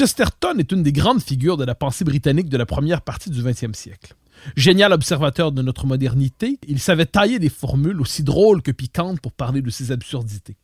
Chesterton 0.00 0.56
est 0.58 0.72
une 0.72 0.82
des 0.82 0.94
grandes 0.94 1.20
figures 1.20 1.58
de 1.58 1.64
la 1.64 1.74
pensée 1.74 2.06
britannique 2.06 2.48
de 2.48 2.56
la 2.56 2.64
première 2.64 3.02
partie 3.02 3.28
du 3.28 3.42
20e 3.42 3.74
siècle. 3.74 4.14
Génial 4.56 4.94
observateur 4.94 5.52
de 5.52 5.60
notre 5.60 5.86
modernité, 5.86 6.58
il 6.66 6.78
savait 6.78 7.04
tailler 7.04 7.38
des 7.38 7.50
formules 7.50 8.00
aussi 8.00 8.22
drôles 8.22 8.62
que 8.62 8.70
piquantes 8.70 9.20
pour 9.20 9.32
parler 9.32 9.60
de 9.60 9.68
ses 9.68 9.92
absurdités. 9.92 10.56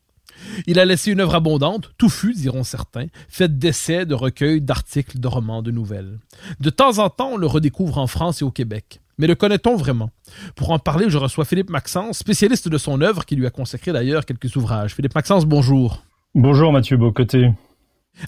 Il 0.67 0.79
a 0.79 0.87
laissé 0.87 1.13
une 1.13 1.21
œuvre 1.21 1.35
abondante, 1.35 1.91
touffue, 1.99 2.33
diront 2.33 2.65
certains, 2.65 3.09
faite 3.29 3.59
d'essais, 3.59 4.07
de 4.07 4.15
recueils, 4.15 4.63
d'articles, 4.63 5.21
de 5.21 5.29
romans, 5.29 5.61
de 5.61 5.71
nouvelles. 5.71 6.19
De 6.61 6.71
temps 6.71 6.99
en 6.99 7.11
temps, 7.11 7.33
on 7.33 7.37
le 7.37 7.47
redécouvre 7.47 7.99
en 7.99 8.07
France 8.07 8.41
et 8.41 8.45
au 8.47 8.51
Québec. 8.51 9.03
Mais 9.19 9.27
le 9.27 9.35
connaît-on 9.35 9.77
vraiment? 9.77 10.13
Pour 10.55 10.71
en 10.71 10.79
parler, 10.79 11.11
je 11.11 11.19
reçois 11.19 11.45
Philippe 11.45 11.69
Maxence, 11.69 12.17
spécialiste 12.17 12.71
de 12.71 12.79
son 12.79 13.03
œuvre, 13.03 13.27
qui 13.27 13.37
lui 13.37 13.45
a 13.45 13.51
consacré 13.51 13.93
d'ailleurs 13.93 14.25
quelques 14.25 14.57
ouvrages. 14.57 14.95
Philippe 14.95 15.15
Maxence, 15.15 15.45
bonjour. 15.45 16.03
Bonjour 16.35 16.73
Mathieu 16.73 16.97
Bocoté. 16.97 17.51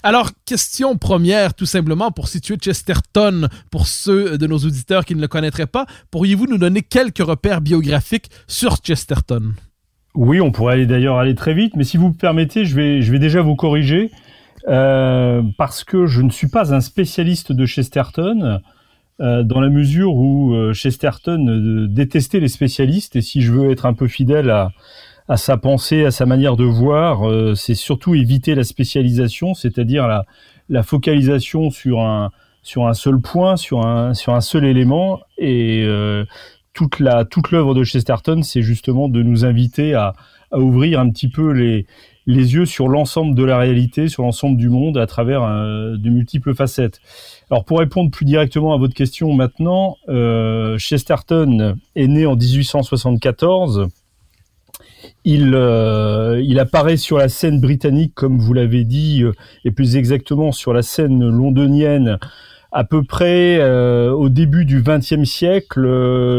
Alors, 0.03 0.31
question 0.45 0.97
première, 0.97 1.53
tout 1.53 1.65
simplement, 1.65 2.11
pour 2.11 2.27
situer 2.27 2.55
Chesterton, 2.55 3.47
pour 3.71 3.87
ceux 3.87 4.37
de 4.37 4.47
nos 4.47 4.57
auditeurs 4.57 5.05
qui 5.05 5.15
ne 5.15 5.21
le 5.21 5.27
connaîtraient 5.27 5.67
pas, 5.67 5.85
pourriez-vous 6.11 6.47
nous 6.47 6.57
donner 6.57 6.81
quelques 6.81 7.23
repères 7.23 7.61
biographiques 7.61 8.29
sur 8.47 8.77
Chesterton? 8.77 9.53
Oui, 10.15 10.41
on 10.41 10.51
pourrait 10.51 10.85
d'ailleurs 10.85 11.17
aller 11.17 11.35
très 11.35 11.53
vite, 11.53 11.75
mais 11.75 11.83
si 11.83 11.97
vous 11.97 12.09
me 12.09 12.13
permettez, 12.13 12.65
je 12.65 12.75
vais, 12.75 13.19
déjà 13.19 13.41
vous 13.41 13.55
corriger, 13.55 14.11
euh, 14.67 15.41
parce 15.57 15.83
que 15.83 16.05
je 16.05 16.21
ne 16.21 16.29
suis 16.29 16.49
pas 16.49 16.73
un 16.73 16.81
spécialiste 16.81 17.51
de 17.51 17.65
Chesterton, 17.65 18.59
euh, 19.21 19.43
dans 19.43 19.59
la 19.59 19.69
mesure 19.69 20.13
où 20.15 20.53
euh, 20.53 20.73
Chesterton 20.73 21.87
détestait 21.89 22.39
les 22.39 22.47
spécialistes, 22.47 23.15
et 23.15 23.21
si 23.21 23.41
je 23.41 23.51
veux 23.51 23.71
être 23.71 23.85
un 23.85 23.93
peu 23.93 24.07
fidèle 24.07 24.49
à, 24.49 24.71
à 25.29 25.37
sa 25.37 25.57
pensée, 25.57 26.05
à 26.05 26.11
sa 26.11 26.25
manière 26.25 26.57
de 26.57 26.63
voir, 26.65 27.29
euh, 27.29 27.53
c'est 27.53 27.75
surtout 27.75 28.15
éviter 28.15 28.55
la 28.55 28.63
spécialisation, 28.63 29.53
c'est-à-dire 29.53 30.07
la, 30.07 30.25
la, 30.69 30.81
focalisation 30.81 31.69
sur 31.69 32.01
un 32.01 32.31
sur 32.63 32.87
un 32.87 32.95
seul 32.95 33.21
point, 33.21 33.55
sur 33.55 33.85
un 33.85 34.15
sur 34.15 34.33
un 34.33 34.41
seul 34.41 34.65
élément. 34.65 35.19
Et 35.37 35.83
euh, 35.83 36.25
toute 36.73 36.99
la 36.99 37.25
toute 37.25 37.51
l'œuvre 37.51 37.75
de 37.75 37.83
Chesterton, 37.83 38.41
c'est 38.41 38.63
justement 38.63 39.07
de 39.07 39.21
nous 39.21 39.45
inviter 39.45 39.93
à, 39.93 40.15
à, 40.51 40.57
ouvrir 40.57 40.99
un 40.99 41.09
petit 41.11 41.29
peu 41.29 41.51
les 41.51 41.85
les 42.25 42.53
yeux 42.55 42.65
sur 42.65 42.87
l'ensemble 42.87 43.35
de 43.35 43.43
la 43.43 43.57
réalité, 43.57 44.07
sur 44.07 44.23
l'ensemble 44.23 44.57
du 44.57 44.69
monde 44.69 44.97
à 44.97 45.05
travers 45.05 45.43
euh, 45.43 45.95
de 45.95 46.09
multiples 46.09 46.55
facettes. 46.55 47.01
Alors 47.51 47.65
pour 47.65 47.79
répondre 47.79 48.09
plus 48.09 48.25
directement 48.25 48.73
à 48.73 48.77
votre 48.77 48.95
question 48.95 49.31
maintenant, 49.33 49.97
euh, 50.09 50.79
Chesterton 50.79 51.75
est 51.95 52.07
né 52.07 52.25
en 52.25 52.35
1874 52.35 53.89
il, 55.25 55.53
euh, 55.53 56.41
il 56.43 56.59
apparaît 56.59 56.97
sur 56.97 57.17
la 57.17 57.29
scène 57.29 57.59
britannique, 57.59 58.13
comme 58.15 58.37
vous 58.37 58.53
l'avez 58.53 58.83
dit, 58.83 59.23
euh, 59.23 59.33
et 59.65 59.71
plus 59.71 59.95
exactement 59.95 60.51
sur 60.51 60.73
la 60.73 60.81
scène 60.81 61.27
londonienne, 61.29 62.17
à 62.71 62.83
peu 62.83 63.03
près 63.03 63.57
euh, 63.59 64.11
au 64.11 64.29
début 64.29 64.65
du 64.65 64.81
XXe 64.81 65.23
siècle. 65.23 65.85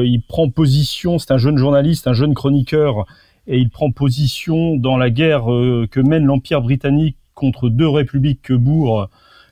Il 0.04 0.22
prend 0.26 0.48
position, 0.50 1.18
c'est 1.18 1.32
un 1.32 1.38
jeune 1.38 1.58
journaliste, 1.58 2.06
un 2.06 2.12
jeune 2.12 2.34
chroniqueur, 2.34 3.06
et 3.46 3.58
il 3.58 3.70
prend 3.70 3.90
position 3.90 4.76
dans 4.76 4.96
la 4.96 5.10
guerre 5.10 5.44
que 5.44 6.00
mène 6.00 6.24
l'Empire 6.24 6.60
britannique 6.60 7.16
contre 7.34 7.68
deux 7.68 7.88
républiques 7.88 8.42
que 8.42 8.54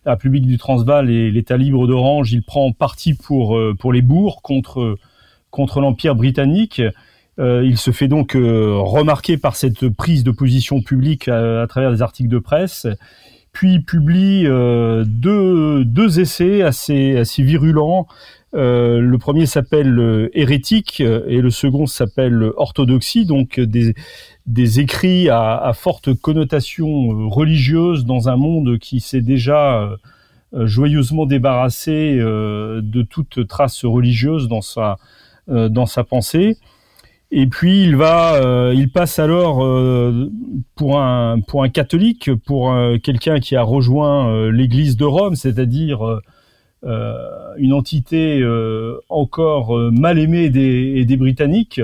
la 0.05 0.13
République 0.13 0.47
du 0.47 0.59
Transvaal 0.59 1.11
et 1.11 1.31
l'État 1.31 1.57
libre 1.57 1.87
d'Orange. 1.87 2.33
Il 2.33 2.43
prend 2.43 2.71
parti 2.73 3.15
pour, 3.15 3.59
pour 3.79 3.93
les 3.93 4.03
bourgs 4.03 4.41
contre 4.43 5.81
l'Empire 5.81 6.15
britannique. 6.15 6.81
Euh, 7.39 7.65
il 7.65 7.79
se 7.79 7.93
fait 7.93 8.09
donc 8.09 8.35
euh, 8.35 8.77
remarquer 8.79 9.37
par 9.37 9.55
cette 9.55 9.89
prise 9.89 10.25
de 10.25 10.33
position 10.33 10.83
publique 10.83 11.29
à, 11.29 11.63
à, 11.63 11.67
travers 11.67 11.93
des 11.93 12.03
articles 12.03 12.29
de 12.29 12.39
presse, 12.39 12.87
puis 13.53 13.75
il 13.75 13.85
publie 13.85 14.45
euh, 14.47 15.05
deux, 15.07 15.85
deux, 15.85 16.21
essais 16.21 16.63
assez, 16.63 17.17
assez 17.17 17.43
virulents. 17.43 18.09
Euh, 18.55 19.01
le 19.01 19.19
premier 19.19 19.47
s'appelle 19.47 20.31
Hérétique 20.33 21.01
et 21.01 21.41
le 21.41 21.51
second 21.51 21.87
s'appelle 21.87 22.51
Orthodoxie, 22.57 23.25
donc 23.25 23.61
des, 23.61 23.95
des 24.47 24.81
écrits 24.81 25.29
à, 25.29 25.57
à, 25.57 25.73
forte 25.75 26.15
connotation 26.15 27.29
religieuse 27.29 28.05
dans 28.05 28.29
un 28.29 28.37
monde 28.37 28.79
qui 28.79 29.01
s'est 29.01 29.21
déjà 29.21 29.97
joyeusement 30.53 31.27
débarrassé 31.27 32.17
de 32.17 33.03
toute 33.03 33.47
trace 33.47 33.85
religieuse 33.85 34.49
dans 34.49 34.63
sa, 34.63 34.97
dans 35.47 35.87
sa 35.87 36.05
pensée. 36.05 36.57
Et 37.31 37.47
puis 37.47 37.83
il 37.83 37.97
va, 37.97 38.37
euh, 38.37 38.73
il 38.75 38.91
passe 38.91 39.19
alors 39.19 39.63
euh, 39.63 40.31
pour 40.75 40.99
un 40.99 41.41
pour 41.41 41.63
un 41.63 41.69
catholique, 41.69 42.35
pour 42.47 42.75
quelqu'un 43.03 43.39
qui 43.39 43.55
a 43.55 43.63
rejoint 43.63 44.31
euh, 44.31 44.51
l'Église 44.51 44.97
de 44.97 45.05
Rome, 45.05 45.35
c'est-à-dire 45.37 46.21
euh, 46.85 47.55
une 47.59 47.75
entité 47.75 48.43
encore 49.09 49.77
mal 49.93 50.19
aimée 50.19 50.49
des, 50.49 51.05
des 51.05 51.17
Britanniques. 51.17 51.83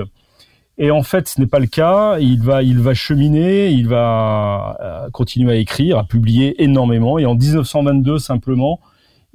Et 0.77 0.91
en 0.91 1.03
fait, 1.03 1.29
ce 1.29 1.39
n'est 1.39 1.47
pas 1.47 1.59
le 1.59 1.67
cas. 1.67 2.17
Il 2.19 2.41
va, 2.41 2.63
il 2.63 2.79
va 2.79 2.93
cheminer, 2.93 3.69
il 3.69 3.87
va 3.87 5.07
continuer 5.13 5.51
à 5.51 5.55
écrire, 5.55 5.97
à 5.97 6.05
publier 6.05 6.63
énormément. 6.63 7.19
Et 7.19 7.25
en 7.25 7.35
1922, 7.35 8.19
simplement, 8.19 8.79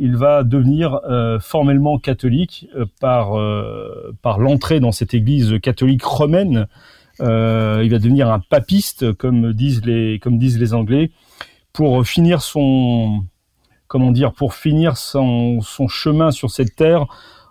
il 0.01 0.17
va 0.17 0.45
devenir 0.45 0.99
euh, 1.05 1.39
formellement 1.41 1.99
catholique 1.99 2.67
euh, 2.75 2.87
par, 3.01 3.39
euh, 3.39 4.17
par 4.23 4.39
l'entrée 4.39 4.81
dans 4.81 4.93
cette 4.93 5.13
église 5.13 5.61
catholique 5.63 6.03
romaine. 6.03 6.67
il 7.21 7.27
va 7.27 7.99
devenir 7.99 8.33
un 8.33 8.41
papiste, 8.41 9.13
comme 9.13 9.53
disent 9.53 9.85
les, 9.85 10.75
Anglais, 10.75 11.11
pour 11.75 12.07
finir 12.07 12.41
son, 12.41 13.25
comment 13.89 14.11
dire, 14.11 14.33
pour 14.33 14.55
finir 14.55 14.97
son, 14.97 15.61
chemin 15.89 16.31
sur 16.31 16.51
cette 16.51 16.75
terre 16.77 17.05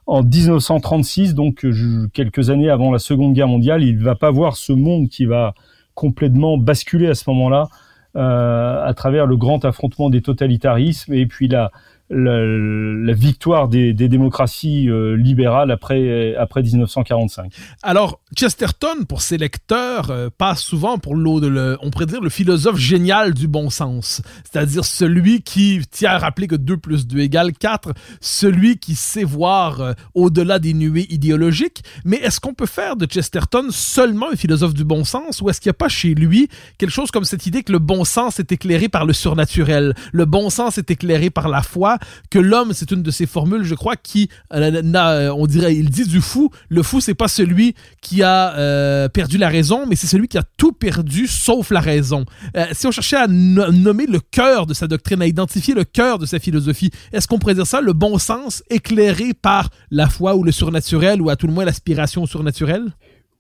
en 0.07 0.23
1936, 0.23 1.35
donc 1.35 1.67
quelques 2.13 2.49
années 2.49 2.71
avant 2.71 2.91
la 2.91 2.97
Seconde 2.97 3.33
Guerre 3.33 3.47
mondiale. 3.47 3.83
Il 3.83 3.99
va 3.99 4.15
pas 4.15 4.31
voir 4.31 4.57
ce 4.57 4.73
monde 4.73 5.07
qui 5.07 5.25
va 5.25 5.53
complètement 5.93 6.57
basculer 6.57 7.07
à 7.07 7.13
ce 7.13 7.29
moment-là 7.29 7.67
à 8.15 8.93
travers 8.95 9.27
le 9.27 9.37
grand 9.37 9.63
affrontement 9.65 10.09
des 10.09 10.23
totalitarismes 10.23 11.13
et 11.13 11.27
puis 11.27 11.47
la, 11.47 11.71
la, 12.09 13.13
victoire 13.13 13.67
des, 13.67 13.93
des 13.93 14.07
démocraties 14.07 14.89
euh, 14.89 15.15
libérales 15.15 15.71
après, 15.71 16.35
après 16.35 16.61
1945. 16.63 17.51
Alors, 17.83 18.19
Chesterton, 18.35 19.05
pour 19.07 19.21
ses 19.21 19.37
lecteurs, 19.37 20.09
euh, 20.09 20.29
passe 20.35 20.61
souvent 20.61 20.97
pour 20.97 21.15
l'eau 21.15 21.39
de 21.39 21.47
le, 21.47 21.77
on 21.81 21.89
pourrait 21.89 22.05
dire 22.05 22.21
le 22.21 22.29
philosophe 22.29 22.77
génial 22.77 23.33
du 23.33 23.47
bon 23.47 23.69
sens. 23.69 24.21
C'est-à-dire 24.43 24.85
celui 24.85 25.41
qui 25.41 25.81
tient 25.91 26.11
à 26.11 26.17
rappeler 26.17 26.47
que 26.47 26.55
2 26.55 26.77
plus 26.77 27.05
2 27.05 27.19
égale 27.19 27.53
4, 27.53 27.93
celui 28.21 28.77
qui 28.77 28.95
sait 28.95 29.23
voir 29.23 29.81
euh, 29.81 29.93
au-delà 30.15 30.59
des 30.59 30.73
nuées 30.73 31.07
idéologiques. 31.09 31.83
Mais 32.05 32.17
est-ce 32.17 32.39
qu'on 32.39 32.53
peut 32.53 32.65
faire 32.65 32.95
de 32.95 33.05
Chesterton 33.05 33.67
seulement 33.69 34.31
un 34.31 34.35
philosophe 34.35 34.73
du 34.73 34.83
bon 34.83 35.03
sens 35.03 35.41
ou 35.41 35.49
est-ce 35.49 35.61
qu'il 35.61 35.69
n'y 35.69 35.75
a 35.75 35.79
pas 35.79 35.89
chez 35.89 36.15
lui 36.15 36.49
quelque 36.77 36.91
chose 36.91 37.11
comme 37.11 37.23
cette 37.23 37.45
idée 37.45 37.63
que 37.63 37.71
le 37.71 37.79
bon 37.79 38.03
sens 38.03 38.39
est 38.39 38.51
éclairé 38.51 38.89
par 38.89 39.05
le 39.05 39.13
surnaturel, 39.13 39.93
le 40.11 40.25
bon 40.25 40.49
sens 40.49 40.77
est 40.77 40.89
éclairé 40.89 41.29
par 41.29 41.49
la 41.49 41.61
foi 41.61 41.98
que 42.29 42.39
l'homme, 42.39 42.73
c'est 42.73 42.91
une 42.91 43.03
de 43.03 43.11
ces 43.11 43.25
formules, 43.25 43.63
je 43.63 43.75
crois, 43.75 43.95
qui, 43.95 44.29
euh, 44.53 45.29
on 45.35 45.47
dirait, 45.47 45.75
il 45.75 45.89
dit 45.89 46.05
du 46.05 46.21
fou. 46.21 46.49
Le 46.69 46.83
fou, 46.83 47.01
c'est 47.01 47.13
pas 47.13 47.27
celui 47.27 47.75
qui 48.01 48.23
a 48.23 48.55
euh, 48.55 49.09
perdu 49.09 49.37
la 49.37 49.49
raison, 49.49 49.85
mais 49.87 49.95
c'est 49.95 50.07
celui 50.07 50.27
qui 50.27 50.37
a 50.37 50.43
tout 50.57 50.71
perdu 50.71 51.27
sauf 51.27 51.71
la 51.71 51.79
raison. 51.79 52.25
Euh, 52.55 52.65
si 52.71 52.87
on 52.87 52.91
cherchait 52.91 53.17
à 53.17 53.27
nommer 53.27 54.05
le 54.05 54.19
cœur 54.19 54.65
de 54.65 54.73
sa 54.73 54.87
doctrine, 54.87 55.21
à 55.21 55.27
identifier 55.27 55.73
le 55.73 55.83
cœur 55.83 56.19
de 56.19 56.25
sa 56.25 56.39
philosophie, 56.39 56.91
est-ce 57.13 57.27
qu'on 57.27 57.39
pourrait 57.39 57.55
dire 57.55 57.67
ça, 57.67 57.81
le 57.81 57.93
bon 57.93 58.17
sens 58.17 58.63
éclairé 58.69 59.33
par 59.33 59.69
la 59.91 60.07
foi 60.07 60.35
ou 60.35 60.43
le 60.43 60.51
surnaturel, 60.51 61.21
ou 61.21 61.29
à 61.29 61.35
tout 61.35 61.47
le 61.47 61.53
moins 61.53 61.65
l'aspiration 61.65 62.25
surnaturelle? 62.25 62.91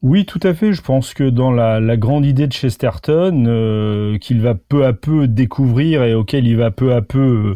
Oui, 0.01 0.25
tout 0.25 0.39
à 0.43 0.53
fait. 0.53 0.71
Je 0.71 0.81
pense 0.81 1.13
que 1.13 1.29
dans 1.29 1.51
la, 1.51 1.97
grande 1.97 2.25
idée 2.25 2.47
de 2.47 2.53
Chesterton, 2.53 3.45
euh, 3.47 4.17
qu'il 4.17 4.39
va 4.39 4.55
peu 4.55 4.85
à 4.85 4.93
peu 4.93 5.27
découvrir 5.27 6.03
et 6.03 6.13
auquel 6.13 6.47
il 6.47 6.55
va 6.55 6.71
peu 6.71 6.93
à 6.93 7.01
peu 7.01 7.19
euh, 7.19 7.53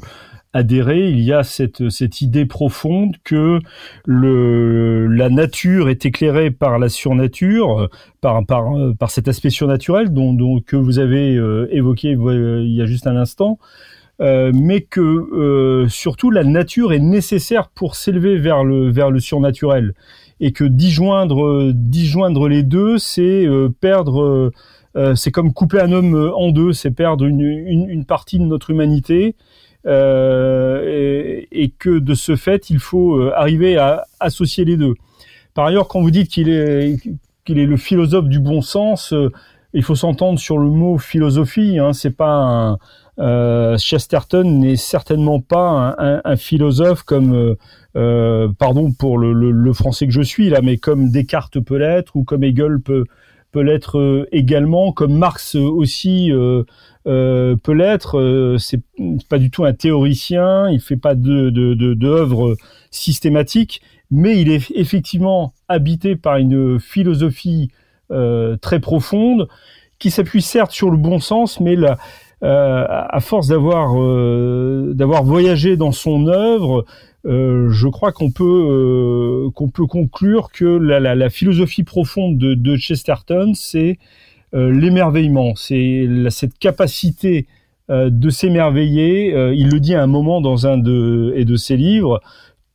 adhérer, 0.53 1.09
il 1.09 1.19
y 1.19 1.33
a 1.33 1.43
cette, 1.43 1.89
cette 1.89 2.21
idée 2.21 2.45
profonde 2.45 3.15
que 3.23 3.59
le, 4.05 5.07
la 5.07 5.29
nature 5.29 5.89
est 5.89 6.05
éclairée 6.05 6.51
par 6.51 6.79
la 6.79 6.89
surnature, 6.89 7.89
par, 8.21 8.45
par, 8.45 8.65
par 8.97 9.11
cet 9.11 9.27
aspect 9.27 9.49
surnaturel 9.49 10.13
dont, 10.13 10.33
dont 10.33 10.59
que 10.61 10.75
vous 10.75 10.99
avez 10.99 11.35
euh, 11.35 11.67
évoqué 11.71 12.11
il 12.11 12.75
y 12.75 12.81
a 12.81 12.85
juste 12.85 13.07
un 13.07 13.15
instant. 13.15 13.59
mais 14.19 14.81
que 14.81 15.85
surtout 15.89 16.31
la 16.31 16.43
nature 16.43 16.93
est 16.93 16.99
nécessaire 16.99 17.69
pour 17.69 17.95
s'élever 17.95 18.37
vers 18.37 18.63
le 18.63 18.89
vers 18.89 19.11
le 19.11 19.19
surnaturel 19.19 19.93
et 20.43 20.51
que 20.51 20.65
disjoindre, 20.65 21.71
disjoindre 21.73 22.49
les 22.49 22.63
deux, 22.63 22.97
c'est 22.97 23.45
euh, 23.45 23.69
perdre, 23.69 24.21
euh, 24.21 24.51
euh, 24.97 25.15
c'est 25.15 25.31
comme 25.31 25.53
couper 25.53 25.79
un 25.79 25.93
homme 25.93 26.33
en 26.35 26.49
deux, 26.49 26.73
c'est 26.73 26.91
perdre 26.91 27.25
une, 27.25 27.39
une, 27.39 28.05
partie 28.05 28.39
de 28.39 28.43
notre 28.43 28.69
humanité. 28.69 29.35
Et, 29.85 31.47
et, 31.51 31.69
que 31.77 31.99
de 31.99 32.13
ce 32.13 32.35
fait, 32.35 32.69
il 32.69 32.79
faut 32.79 33.21
arriver 33.35 33.77
à 33.77 34.05
associer 34.19 34.63
les 34.65 34.77
deux. 34.77 34.93
Par 35.53 35.65
ailleurs, 35.65 35.87
quand 35.87 36.01
vous 36.01 36.11
dites 36.11 36.29
qu'il 36.29 36.49
est 36.49 36.97
qu'il 37.45 37.59
est 37.59 37.65
le 37.65 37.75
philosophe 37.75 38.29
du 38.29 38.39
bon 38.39 38.61
sens, 38.61 39.13
il 39.73 39.83
faut 39.83 39.95
s'entendre 39.95 40.39
sur 40.39 40.57
le 40.57 40.69
mot 40.69 40.97
philosophie. 40.97 41.79
Hein, 41.79 41.91
c'est 41.93 42.15
pas 42.15 42.77
euh, 43.19 43.77
Chesterton 43.77 44.43
n'est 44.43 44.75
certainement 44.75 45.39
pas 45.39 45.95
un, 45.99 46.35
philosophe 46.35 47.03
comme, 47.03 47.33
euh, 47.33 47.55
euh, 47.95 48.47
pardon 48.57 48.91
pour 48.91 49.17
le, 49.17 49.73
français 49.73 50.07
que 50.07 50.13
je 50.13 50.21
suis 50.21 50.49
là, 50.49 50.61
mais 50.61 50.77
comme 50.77 51.09
Descartes 51.11 51.59
peut 51.59 51.77
l'être 51.77 52.15
ou 52.15 52.23
comme 52.23 52.43
Hegel 52.43 52.79
peut 52.79 53.05
peut 53.51 53.61
l'être 53.61 54.27
également, 54.31 54.91
comme 54.91 55.13
Marx 55.13 55.53
aussi 55.53 56.31
euh, 56.31 56.63
peut 57.05 57.73
l'être. 57.73 58.57
c'est 58.59 58.81
pas 59.29 59.37
du 59.37 59.51
tout 59.51 59.65
un 59.65 59.73
théoricien, 59.73 60.69
il 60.69 60.79
fait 60.79 60.97
pas 60.97 61.15
de 61.15 61.49
d'œuvres 61.93 62.51
de, 62.51 62.57
systématiques, 62.91 63.81
mais 64.11 64.39
il 64.39 64.51
est 64.51 64.71
effectivement 64.75 65.53
habité 65.67 66.15
par 66.15 66.37
une 66.37 66.79
philosophie 66.79 67.71
très 68.61 68.79
profonde 68.79 69.47
qui 69.99 70.11
s'appuie 70.11 70.41
certes 70.41 70.71
sur 70.71 70.91
le 70.91 70.97
bon 70.97 71.19
sens, 71.19 71.59
mais 71.59 71.75
la, 71.75 71.97
euh, 72.43 72.85
à 72.87 73.21
force 73.21 73.47
d'avoir 73.47 73.93
euh, 73.97 74.91
d'avoir 74.93 75.23
voyagé 75.23 75.77
dans 75.77 75.93
son 75.93 76.27
œuvre, 76.27 76.83
euh, 77.25 77.69
je 77.69 77.87
crois 77.87 78.11
qu'on 78.11 78.31
peut 78.31 79.49
qu'on 79.55 79.69
peut 79.69 79.85
conclure 79.85 80.51
que 80.51 80.65
la, 80.65 80.99
la, 80.99 81.15
la, 81.15 81.29
philosophie 81.29 81.83
profonde 81.83 82.37
de, 82.37 82.53
de 82.53 82.75
Chesterton, 82.75 83.53
c'est 83.55 83.97
l'émerveillement, 84.53 85.55
c'est 85.55 86.07
cette 86.29 86.57
capacité 86.59 87.47
de 87.89 88.29
s'émerveiller. 88.29 89.29
il 89.53 89.69
le 89.69 89.79
dit 89.79 89.95
à 89.95 90.03
un 90.03 90.07
moment 90.07 90.41
dans 90.41 90.67
un 90.67 90.77
de, 90.77 91.55
ses 91.57 91.75
livres. 91.75 92.21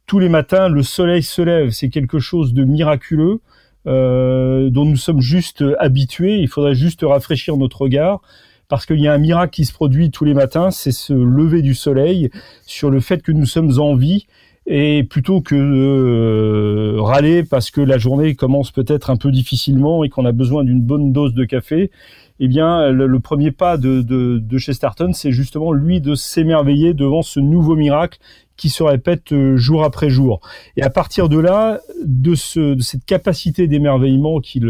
Tous 0.06 0.18
les 0.18 0.28
matins, 0.28 0.68
le 0.68 0.82
soleil 0.82 1.22
se 1.22 1.40
lève. 1.40 1.70
C'est 1.70 1.88
quelque 1.88 2.18
chose 2.18 2.52
de 2.52 2.64
miraculeux. 2.64 3.40
Euh, 3.86 4.68
dont 4.68 4.84
nous 4.84 4.96
sommes 4.96 5.20
juste 5.20 5.64
habitués. 5.78 6.40
Il 6.40 6.48
faudrait 6.48 6.74
juste 6.74 7.00
rafraîchir 7.02 7.56
notre 7.56 7.82
regard 7.82 8.20
parce 8.68 8.84
qu'il 8.84 9.00
y 9.00 9.08
a 9.08 9.14
un 9.14 9.18
miracle 9.18 9.50
qui 9.50 9.64
se 9.64 9.72
produit 9.72 10.10
tous 10.10 10.24
les 10.24 10.34
matins, 10.34 10.70
c'est 10.70 10.92
ce 10.92 11.14
lever 11.14 11.62
du 11.62 11.74
soleil 11.74 12.30
sur 12.66 12.90
le 12.90 13.00
fait 13.00 13.22
que 13.22 13.32
nous 13.32 13.46
sommes 13.46 13.78
en 13.78 13.94
vie 13.94 14.26
et 14.70 15.02
plutôt 15.02 15.40
que 15.40 15.54
de 15.54 15.60
euh, 15.60 17.00
râler 17.00 17.42
parce 17.42 17.70
que 17.70 17.80
la 17.80 17.96
journée 17.96 18.34
commence 18.34 18.70
peut-être 18.70 19.08
un 19.08 19.16
peu 19.16 19.32
difficilement 19.32 20.04
et 20.04 20.10
qu'on 20.10 20.26
a 20.26 20.32
besoin 20.32 20.62
d'une 20.62 20.82
bonne 20.82 21.10
dose 21.10 21.32
de 21.32 21.46
café, 21.46 21.90
eh 22.38 22.48
bien 22.48 22.90
le, 22.90 23.18
premier 23.18 23.50
pas 23.50 23.78
de, 23.78 24.02
de, 24.02 24.38
de 24.38 24.58
Chesterton, 24.58 25.14
c'est 25.14 25.32
justement 25.32 25.72
lui 25.72 26.02
de 26.02 26.14
s'émerveiller 26.14 26.92
devant 26.92 27.22
ce 27.22 27.40
nouveau 27.40 27.76
miracle 27.76 28.18
qui 28.58 28.68
se 28.68 28.82
répète 28.82 29.32
euh, 29.32 29.56
jour 29.56 29.84
après 29.84 30.10
jour. 30.10 30.40
Et 30.76 30.82
à 30.82 30.90
partir 30.90 31.30
de 31.30 31.38
là, 31.38 31.80
de, 32.04 32.34
ce, 32.34 32.74
de 32.74 32.82
cette 32.82 33.06
capacité 33.06 33.68
d'émerveillement 33.68 34.40
qu'il 34.40 34.68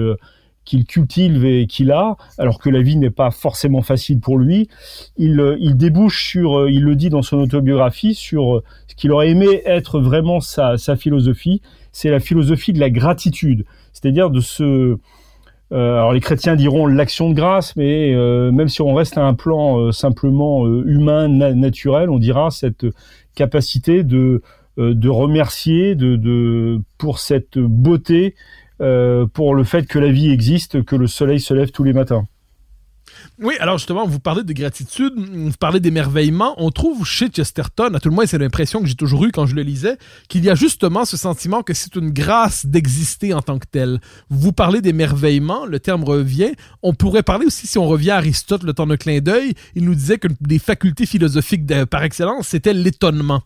qu'il 0.68 0.84
cultive 0.84 1.46
et 1.46 1.66
qu'il 1.66 1.90
a, 1.92 2.16
alors 2.36 2.58
que 2.58 2.68
la 2.68 2.82
vie 2.82 2.96
n'est 2.96 3.10
pas 3.10 3.30
forcément 3.30 3.80
facile 3.80 4.20
pour 4.20 4.36
lui, 4.36 4.68
il, 5.16 5.40
euh, 5.40 5.56
débouche 5.72 6.28
sur, 6.28 6.58
euh, 6.58 6.70
il 6.70 6.84
le 6.84 6.94
dit 6.94 7.08
dans 7.08 7.22
son 7.22 7.38
autobiographie, 7.38 8.14
sur 8.14 8.56
euh, 8.56 8.62
ce 8.86 8.94
qu'il 8.94 9.10
aurait 9.10 9.30
aimé 9.30 9.62
être 9.64 9.98
vraiment 9.98 10.40
sa, 10.40 10.76
philosophie, 10.96 11.62
c'est 11.90 12.10
la 12.10 12.20
philosophie 12.20 12.74
de 12.74 12.80
la 12.80 12.90
gratitude, 12.90 13.64
c'est-à-dire 13.94 14.28
de 14.28 14.40
ce... 14.40 14.98
alors 15.70 16.12
les 16.12 16.20
chrétiens 16.20 16.54
diront 16.54 16.86
l'action 16.86 17.30
de 17.30 17.34
grâce, 17.34 17.74
mais 17.76 18.12
même 18.52 18.68
si 18.68 18.82
on 18.82 18.94
reste 18.94 19.16
à 19.16 19.24
un 19.24 19.34
plan 19.34 19.90
simplement 19.92 20.66
humain, 20.66 21.28
naturel, 21.28 22.10
on 22.10 22.18
dira 22.18 22.50
cette 22.50 22.86
capacité 23.34 24.02
de, 24.02 24.42
de 24.76 25.08
remercier 25.08 25.94
de, 25.94 26.80
pour 26.98 27.18
cette 27.18 27.58
beauté 27.58 28.34
euh, 28.80 29.26
pour 29.26 29.54
le 29.54 29.64
fait 29.64 29.86
que 29.86 29.98
la 29.98 30.10
vie 30.10 30.30
existe, 30.30 30.84
que 30.84 30.96
le 30.96 31.06
soleil 31.06 31.40
se 31.40 31.54
lève 31.54 31.70
tous 31.70 31.84
les 31.84 31.92
matins. 31.92 32.26
Oui, 33.40 33.54
alors 33.60 33.78
justement, 33.78 34.06
vous 34.06 34.18
parlez 34.18 34.42
de 34.42 34.52
gratitude, 34.52 35.12
vous 35.16 35.52
parlez 35.58 35.80
d'émerveillement. 35.80 36.54
On 36.56 36.70
trouve 36.70 37.06
chez 37.06 37.28
Chesterton, 37.28 37.94
à 37.94 38.00
tout 38.00 38.08
le 38.08 38.14
moins 38.14 38.26
c'est 38.26 38.38
l'impression 38.38 38.80
que 38.80 38.86
j'ai 38.86 38.94
toujours 38.94 39.24
eue 39.24 39.32
quand 39.32 39.46
je 39.46 39.54
le 39.54 39.62
lisais, 39.62 39.96
qu'il 40.28 40.44
y 40.44 40.50
a 40.50 40.54
justement 40.54 41.04
ce 41.04 41.16
sentiment 41.16 41.62
que 41.62 41.74
c'est 41.74 41.94
une 41.96 42.10
grâce 42.10 42.66
d'exister 42.66 43.34
en 43.34 43.42
tant 43.42 43.58
que 43.58 43.66
tel. 43.70 44.00
Vous 44.28 44.52
parlez 44.52 44.80
d'émerveillement, 44.80 45.66
le 45.66 45.80
terme 45.80 46.04
revient. 46.04 46.52
On 46.82 46.94
pourrait 46.94 47.22
parler 47.22 47.46
aussi, 47.46 47.66
si 47.66 47.78
on 47.78 47.86
revient 47.86 48.10
à 48.10 48.16
Aristote, 48.16 48.62
le 48.62 48.72
temps 48.72 48.86
d'un 48.86 48.96
clin 48.96 49.20
d'œil, 49.20 49.54
il 49.74 49.84
nous 49.84 49.94
disait 49.94 50.18
que 50.18 50.28
des 50.40 50.58
facultés 50.58 51.06
philosophiques 51.06 51.66
par 51.86 52.02
excellence, 52.02 52.48
c'était 52.48 52.74
l'étonnement. 52.74 53.42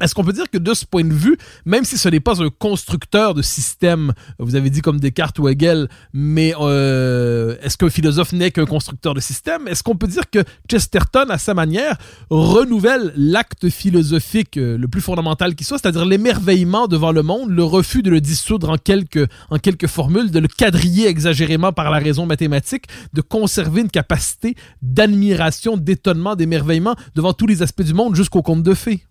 Est-ce 0.00 0.14
qu'on 0.14 0.24
peut 0.24 0.32
dire 0.32 0.50
que 0.50 0.58
de 0.58 0.74
ce 0.74 0.84
point 0.84 1.04
de 1.04 1.12
vue, 1.12 1.38
même 1.64 1.84
si 1.84 1.96
ce 1.96 2.08
n'est 2.08 2.20
pas 2.20 2.42
un 2.42 2.50
constructeur 2.50 3.32
de 3.32 3.40
système, 3.40 4.12
vous 4.38 4.54
avez 4.54 4.68
dit 4.68 4.82
comme 4.82 5.00
Descartes 5.00 5.38
ou 5.38 5.48
Hegel, 5.48 5.88
mais 6.12 6.54
euh, 6.60 7.56
est-ce 7.62 7.78
qu'un 7.78 7.88
philosophe 7.88 8.32
n'est 8.32 8.50
qu'un 8.50 8.66
constructeur 8.66 9.14
de 9.14 9.20
système? 9.20 9.66
Est-ce 9.68 9.82
qu'on 9.82 9.96
peut 9.96 10.06
dire 10.06 10.28
que 10.30 10.40
Chesterton, 10.68 11.26
à 11.30 11.38
sa 11.38 11.54
manière, 11.54 11.96
renouvelle 12.28 13.12
l'acte 13.16 13.70
philosophique 13.70 14.58
euh, 14.58 14.76
le 14.76 14.86
plus 14.88 15.00
fondamental 15.00 15.54
qui 15.54 15.64
soit, 15.64 15.78
c'est-à-dire 15.78 16.04
l'émerveillement 16.04 16.88
devant 16.88 17.12
le 17.12 17.22
monde, 17.22 17.50
le 17.50 17.64
refus 17.64 18.02
de 18.02 18.10
le 18.10 18.20
dissoudre 18.20 18.68
en 18.68 18.76
quelques, 18.76 19.26
en 19.48 19.58
quelques 19.58 19.86
formules, 19.86 20.30
de 20.30 20.40
le 20.40 20.48
quadriller 20.48 21.06
exagérément 21.06 21.72
par 21.72 21.90
la 21.90 21.98
raison 21.98 22.26
mathématique, 22.26 22.84
de 23.14 23.22
conserver 23.22 23.80
une 23.80 23.90
capacité 23.90 24.56
d'admiration, 24.82 25.78
d'étonnement, 25.78 26.36
d'émerveillement 26.36 26.96
devant 27.14 27.32
tous 27.32 27.46
les 27.46 27.62
aspects 27.62 27.82
du 27.82 27.94
monde 27.94 28.14
jusqu'au 28.14 28.42
conte 28.42 28.62
de 28.62 28.74
fées? 28.74 29.06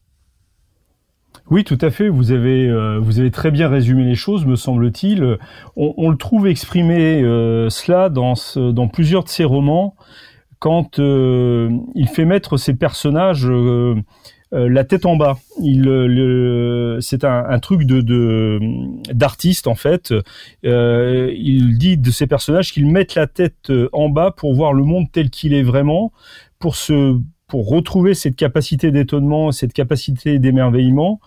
Oui, 1.51 1.63
tout 1.63 1.77
à 1.81 1.91
fait. 1.91 2.09
Vous 2.09 2.31
avez, 2.31 2.67
euh, 2.67 2.99
vous 2.99 3.19
avez 3.19 3.29
très 3.29 3.51
bien 3.51 3.69
résumé 3.69 4.03
les 4.03 4.15
choses, 4.15 4.45
me 4.45 4.55
semble-t-il. 4.55 5.37
On, 5.75 5.93
on, 5.97 6.09
le 6.09 6.17
trouve 6.17 6.47
exprimé 6.47 7.21
euh, 7.21 7.69
cela 7.69 8.09
dans, 8.09 8.35
ce, 8.35 8.71
dans 8.71 8.87
plusieurs 8.87 9.23
de 9.23 9.29
ses 9.29 9.43
romans, 9.43 9.95
quand 10.57 10.97
euh, 10.97 11.69
il 11.93 12.07
fait 12.07 12.25
mettre 12.25 12.57
ses 12.57 12.73
personnages 12.73 13.47
la 14.51 14.85
tête 14.85 15.05
en 15.05 15.17
bas. 15.17 15.37
Il, 15.61 16.97
c'est 17.01 17.25
un, 17.25 17.45
un, 17.47 17.59
truc 17.59 17.83
de, 17.83 18.59
d'artiste 19.11 19.67
en 19.67 19.75
fait. 19.75 20.13
il 20.63 21.77
dit 21.77 21.97
de 21.97 22.09
ses 22.09 22.25
personnages 22.25 22.71
qu'ils 22.71 22.87
mettent 22.87 23.15
la 23.15 23.27
tête 23.27 23.71
en 23.91 24.09
bas 24.09 24.31
pour 24.31 24.55
voir 24.55 24.73
le 24.73 24.83
monde 24.83 25.07
tel 25.11 25.29
qu'il 25.29 25.53
est 25.53 25.63
vraiment, 25.63 26.11
pour 26.57 26.75
se 26.75 27.19
pour 27.47 27.69
retrouver 27.69 28.13
cette 28.13 28.35
capacité 28.35 28.91
d'étonnement, 28.91 29.51
cette 29.51 29.73
capacité 29.73 30.39
d'émerveillement 30.39 31.19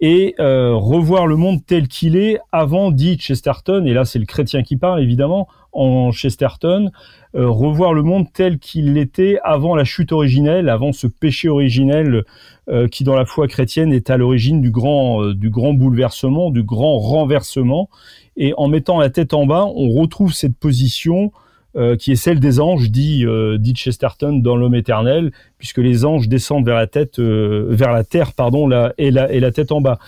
et 0.00 0.34
euh, 0.40 0.74
revoir 0.74 1.26
le 1.26 1.36
monde 1.36 1.60
tel 1.66 1.86
qu'il 1.86 2.16
est 2.16 2.38
avant, 2.52 2.90
dit 2.90 3.18
Chesterton, 3.18 3.84
et 3.84 3.92
là 3.92 4.04
c'est 4.06 4.18
le 4.18 4.24
chrétien 4.24 4.62
qui 4.62 4.76
parle 4.76 5.02
évidemment, 5.02 5.46
en 5.72 6.10
Chesterton, 6.10 6.90
euh, 7.34 7.48
revoir 7.48 7.92
le 7.92 8.02
monde 8.02 8.26
tel 8.32 8.58
qu'il 8.58 8.96
était 8.96 9.38
avant 9.44 9.76
la 9.76 9.84
chute 9.84 10.10
originelle, 10.10 10.70
avant 10.70 10.92
ce 10.92 11.06
péché 11.06 11.48
originel 11.48 12.24
euh, 12.68 12.88
qui 12.88 13.04
dans 13.04 13.14
la 13.14 13.26
foi 13.26 13.46
chrétienne 13.46 13.92
est 13.92 14.08
à 14.08 14.16
l'origine 14.16 14.62
du 14.62 14.70
grand, 14.70 15.26
du 15.34 15.50
grand 15.50 15.74
bouleversement, 15.74 16.50
du 16.50 16.62
grand 16.62 16.98
renversement, 16.98 17.90
et 18.36 18.54
en 18.56 18.68
mettant 18.68 18.98
la 18.98 19.10
tête 19.10 19.34
en 19.34 19.44
bas, 19.44 19.66
on 19.66 19.90
retrouve 19.90 20.32
cette 20.32 20.56
position 20.56 21.30
euh, 21.76 21.96
qui 21.96 22.12
est 22.12 22.16
celle 22.16 22.40
des 22.40 22.60
anges, 22.60 22.90
dit, 22.90 23.24
euh, 23.24 23.58
dit 23.58 23.74
Chesterton 23.74 24.40
dans 24.40 24.56
l'homme 24.56 24.74
éternel, 24.74 25.32
puisque 25.58 25.78
les 25.78 26.04
anges 26.04 26.28
descendent 26.28 26.66
vers 26.66 26.76
la 26.76 26.86
tête, 26.86 27.18
euh, 27.18 27.66
vers 27.70 27.92
la 27.92 28.04
terre, 28.04 28.32
pardon, 28.32 28.66
la, 28.66 28.92
et, 28.98 29.10
la, 29.10 29.32
et 29.32 29.40
la 29.40 29.52
tête 29.52 29.72
en 29.72 29.80
bas. 29.80 29.98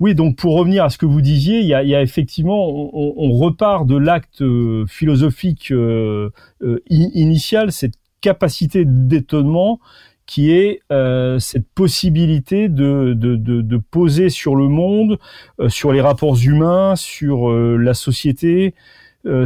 Oui, 0.00 0.14
donc 0.14 0.36
pour 0.36 0.56
revenir 0.56 0.84
à 0.84 0.90
ce 0.90 0.98
que 0.98 1.06
vous 1.06 1.20
disiez, 1.20 1.60
il 1.60 1.66
y 1.66 1.74
a, 1.74 1.82
il 1.82 1.88
y 1.88 1.94
a 1.94 2.02
effectivement, 2.02 2.68
on, 2.68 3.14
on, 3.16 3.32
repart 3.38 3.86
de 3.86 3.96
l'acte 3.96 4.42
philosophique 4.88 5.72
initial, 6.90 7.70
cette 7.70 7.94
capacité 8.20 8.84
d'étonnement 8.84 9.78
qui 10.26 10.52
est 10.52 10.80
euh, 10.90 11.38
cette 11.38 11.68
possibilité 11.74 12.68
de, 12.68 13.12
de, 13.14 13.36
de, 13.36 13.60
de, 13.60 13.76
poser 13.76 14.30
sur 14.30 14.56
le 14.56 14.68
monde, 14.68 15.18
euh, 15.60 15.68
sur 15.68 15.92
les 15.92 16.00
rapports 16.00 16.38
humains, 16.42 16.96
sur 16.96 17.50
euh, 17.50 17.76
la 17.76 17.94
société, 17.94 18.74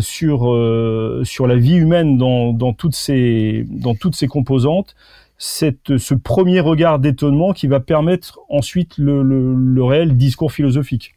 sur, 0.01 1.21
sur 1.25 1.47
la 1.47 1.57
vie 1.57 1.77
humaine 1.77 2.19
dans, 2.19 2.53
dans, 2.53 2.73
toutes, 2.73 2.95
ses, 2.95 3.65
dans 3.69 3.95
toutes 3.95 4.17
ses 4.17 4.27
composantes, 4.27 4.95
cette, 5.39 5.99
ce 5.99 6.15
premier 6.15 6.61
regard 6.61 6.99
d'étonnement 6.99 7.53
qui 7.53 7.69
va 7.69 7.81
permettre 7.81 8.41
ensuite 8.49 8.99
le, 8.99 9.23
le, 9.23 9.55
le 9.55 9.85
réel 9.85 10.17
discours 10.17 10.53
philosophique. 10.53 11.15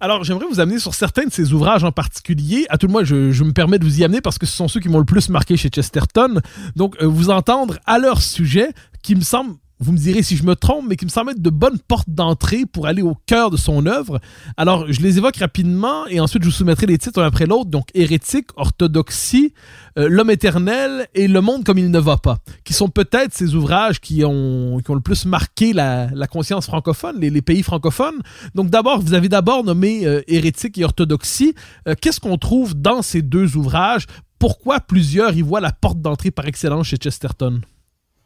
Alors, 0.00 0.22
j'aimerais 0.22 0.46
vous 0.48 0.60
amener 0.60 0.78
sur 0.78 0.94
certains 0.94 1.24
de 1.24 1.32
ces 1.32 1.52
ouvrages 1.52 1.82
en 1.82 1.90
particulier. 1.90 2.66
À 2.68 2.78
tout 2.78 2.86
le 2.86 2.92
moins, 2.92 3.02
je, 3.02 3.32
je, 3.32 3.42
me 3.42 3.52
permets 3.52 3.80
de 3.80 3.84
vous 3.84 4.00
y 4.00 4.04
amener 4.04 4.20
parce 4.20 4.38
que 4.38 4.46
ce 4.46 4.54
sont 4.54 4.68
ceux 4.68 4.78
qui 4.78 4.88
m'ont 4.88 5.00
le 5.00 5.04
plus 5.04 5.28
marqué 5.28 5.56
chez 5.56 5.70
Chesterton. 5.70 6.40
Donc, 6.76 6.96
euh, 7.02 7.06
vous 7.06 7.30
entendre 7.30 7.78
à 7.84 7.98
leur 7.98 8.22
sujet, 8.22 8.68
qui 9.02 9.16
me 9.16 9.22
semble 9.22 9.54
vous 9.80 9.92
me 9.92 9.98
direz 9.98 10.22
si 10.22 10.36
je 10.36 10.44
me 10.44 10.56
trompe, 10.56 10.86
mais 10.88 10.96
qui 10.96 11.04
me 11.04 11.10
semble 11.10 11.30
être 11.30 11.42
de 11.42 11.50
bonnes 11.50 11.78
portes 11.78 12.10
d'entrée 12.10 12.66
pour 12.66 12.86
aller 12.86 13.02
au 13.02 13.16
cœur 13.26 13.50
de 13.50 13.56
son 13.56 13.86
œuvre. 13.86 14.20
Alors, 14.56 14.90
je 14.90 15.00
les 15.00 15.18
évoque 15.18 15.36
rapidement 15.36 16.06
et 16.08 16.18
ensuite 16.20 16.42
je 16.42 16.48
vous 16.48 16.54
soumettrai 16.54 16.86
les 16.86 16.98
titres 16.98 17.22
un 17.22 17.26
après 17.26 17.46
l'autre. 17.46 17.70
Donc, 17.70 17.88
Hérétique, 17.94 18.48
Orthodoxie, 18.56 19.52
euh, 19.98 20.08
L'homme 20.08 20.30
éternel 20.30 21.06
et 21.14 21.28
Le 21.28 21.40
monde 21.40 21.64
comme 21.64 21.78
il 21.78 21.90
ne 21.90 21.98
va 21.98 22.16
pas, 22.16 22.38
qui 22.64 22.72
sont 22.72 22.88
peut-être 22.88 23.32
ces 23.34 23.54
ouvrages 23.54 24.00
qui 24.00 24.24
ont, 24.24 24.78
le 24.88 25.00
plus 25.00 25.26
marqué 25.26 25.72
la, 25.72 26.08
la 26.12 26.26
conscience 26.26 26.66
francophone, 26.66 27.20
les, 27.20 27.30
les, 27.30 27.42
pays 27.42 27.62
francophones. 27.62 28.20
Donc, 28.54 28.70
d'abord, 28.70 29.00
vous 29.00 29.14
avez 29.14 29.28
d'abord 29.28 29.62
nommé 29.62 30.06
euh, 30.06 30.22
Hérétique 30.26 30.78
et 30.78 30.84
Orthodoxie. 30.84 31.54
Euh, 31.86 31.94
Qu'est-ce 32.00 32.20
qu'on 32.20 32.36
trouve 32.36 32.74
dans 32.74 33.02
ces 33.02 33.22
deux 33.22 33.56
ouvrages? 33.56 34.06
Pourquoi 34.38 34.80
plusieurs 34.80 35.36
y 35.36 35.42
voient 35.42 35.60
la 35.60 35.72
porte 35.72 36.00
d'entrée 36.00 36.30
par 36.30 36.46
excellence 36.46 36.88
chez 36.88 36.96
Chesterton? 36.96 37.60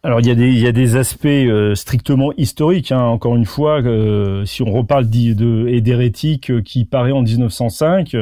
Alors 0.05 0.19
il 0.19 0.27
y 0.27 0.33
a 0.33 0.35
des 0.35 0.49
il 0.49 0.59
y 0.59 0.67
a 0.67 0.73
des 0.73 0.97
aspects 0.97 1.27
euh, 1.27 1.77
strictement 1.77 2.33
historiques. 2.37 2.91
Hein. 2.91 3.03
Encore 3.03 3.37
une 3.37 3.45
fois, 3.45 3.81
euh, 3.83 4.45
si 4.45 4.61
on 4.63 4.73
reparle 4.73 5.09
d'hérétique 5.09 6.51
euh, 6.51 6.61
qui 6.61 6.85
paraît 6.85 7.13
en 7.13 7.23
1905, 7.23 8.17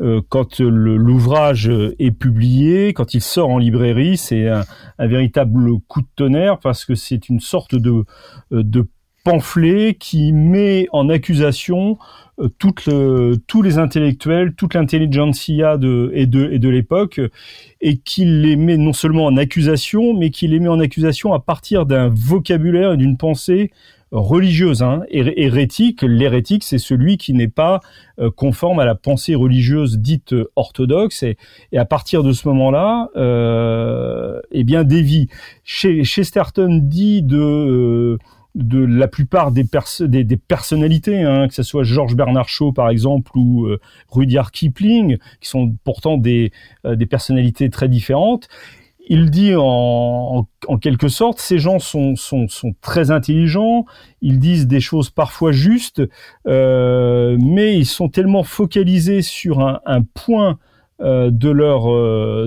euh, 0.00 0.20
quand 0.28 0.60
l'ouvrage 0.60 1.72
est 1.98 2.10
publié, 2.10 2.92
quand 2.92 3.14
il 3.14 3.22
sort 3.22 3.48
en 3.48 3.56
librairie, 3.56 4.18
c'est 4.18 4.48
un, 4.48 4.64
un, 4.98 5.06
véritable 5.06 5.80
coup 5.88 6.02
de 6.02 6.06
tonnerre 6.14 6.58
parce 6.58 6.84
que 6.84 6.94
c'est 6.94 7.30
une 7.30 7.40
sorte 7.40 7.74
de 7.74 8.04
de 8.50 8.86
pamphlet 9.24 9.96
qui 9.98 10.32
met 10.32 10.86
en 10.92 11.08
accusation 11.08 11.98
euh, 12.38 12.48
toutes 12.58 12.86
le, 12.86 13.36
tous 13.46 13.62
les 13.62 13.78
intellectuels, 13.78 14.54
toute 14.54 14.74
l'intelligentsia 14.74 15.78
de, 15.78 16.10
et 16.14 16.26
de, 16.26 16.50
et 16.52 16.58
de 16.58 16.68
l'époque, 16.68 17.20
et 17.80 17.96
qui 17.96 18.24
les 18.24 18.56
met 18.56 18.76
non 18.76 18.92
seulement 18.92 19.26
en 19.26 19.36
accusation, 19.36 20.14
mais 20.14 20.30
qui 20.30 20.46
les 20.46 20.60
met 20.60 20.68
en 20.68 20.80
accusation 20.80 21.32
à 21.32 21.40
partir 21.40 21.86
d'un 21.86 22.08
vocabulaire 22.08 22.92
et 22.92 22.96
d'une 22.96 23.16
pensée 23.16 23.70
religieuse, 24.14 24.82
hein, 24.82 25.02
hérétique. 25.10 26.02
L'hérétique, 26.02 26.62
c'est 26.62 26.78
celui 26.78 27.16
qui 27.16 27.34
n'est 27.34 27.48
pas 27.48 27.80
euh, 28.20 28.30
conforme 28.30 28.78
à 28.78 28.84
la 28.84 28.94
pensée 28.94 29.34
religieuse 29.34 29.98
dite 29.98 30.34
orthodoxe. 30.54 31.22
Et, 31.24 31.36
et 31.72 31.78
à 31.78 31.84
partir 31.84 32.22
de 32.22 32.32
ce 32.32 32.46
moment-là, 32.48 33.10
euh, 33.16 34.40
eh 34.52 34.64
bien, 34.64 34.84
dévie. 34.84 35.28
Chez 35.64 36.04
Chesterton 36.04 36.80
dit 36.82 37.22
de 37.22 37.38
euh, 37.38 38.18
de 38.54 38.78
la 38.78 39.08
plupart 39.08 39.50
des, 39.50 39.64
des, 40.24 40.36
personnalités, 40.36 41.22
hein, 41.22 41.48
que 41.48 41.54
ce 41.54 41.64
soit 41.64 41.82
Georges 41.82 42.14
Bernard 42.14 42.48
Shaw 42.48 42.72
par 42.72 42.88
exemple 42.88 43.32
ou 43.34 43.66
euh, 43.66 43.80
Rudyard 44.10 44.52
Kipling, 44.52 45.18
qui 45.40 45.48
sont 45.48 45.74
pourtant 45.82 46.16
des, 46.16 46.52
euh, 46.86 46.94
des 46.94 47.06
personnalités 47.06 47.68
très 47.68 47.88
différentes. 47.88 48.48
Il 49.06 49.30
dit 49.30 49.52
en, 49.54 50.46
quelque 50.80 51.08
sorte, 51.08 51.38
ces 51.38 51.58
gens 51.58 51.78
sont, 51.78 52.16
sont, 52.16 52.48
sont 52.48 52.74
très 52.80 53.10
intelligents, 53.10 53.84
ils 54.22 54.38
disent 54.38 54.66
des 54.66 54.80
choses 54.80 55.10
parfois 55.10 55.52
justes, 55.52 56.00
euh, 56.46 57.36
mais 57.38 57.76
ils 57.76 57.84
sont 57.84 58.08
tellement 58.08 58.44
focalisés 58.44 59.20
sur 59.20 59.60
un, 59.60 60.02
point 60.14 60.58
de 61.00 61.50
leur 61.50 61.84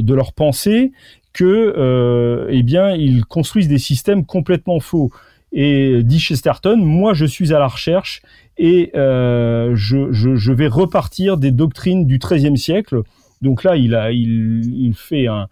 de 0.02 0.14
leur 0.16 0.34
pensée 0.34 0.94
que 1.32 2.48
eh 2.50 2.64
bien 2.64 2.90
ils 2.90 3.24
construisent 3.26 3.68
des 3.68 3.78
systèmes 3.78 4.26
complètement 4.26 4.80
faux. 4.80 5.12
Et 5.52 6.04
dit 6.04 6.20
Chesterton, 6.20 6.78
moi 6.78 7.14
je 7.14 7.26
suis 7.26 7.54
à 7.54 7.60
la 7.60 7.68
recherche 7.68 8.22
et 8.58 8.92
euh, 8.96 9.72
je, 9.76 10.52
vais 10.52 10.68
repartir 10.68 11.38
des 11.38 11.52
doctrines 11.52 12.06
du 12.06 12.20
XIIIe 12.20 12.58
siècle. 12.58 13.02
Donc 13.42 13.64
là, 13.64 13.76
il, 13.78 13.96
a, 13.96 14.12
il, 14.12 14.94
fait 14.96 15.28
un, 15.28 15.48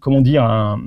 comment 0.00 0.20
dire, 0.20 0.44
un, 0.44 0.80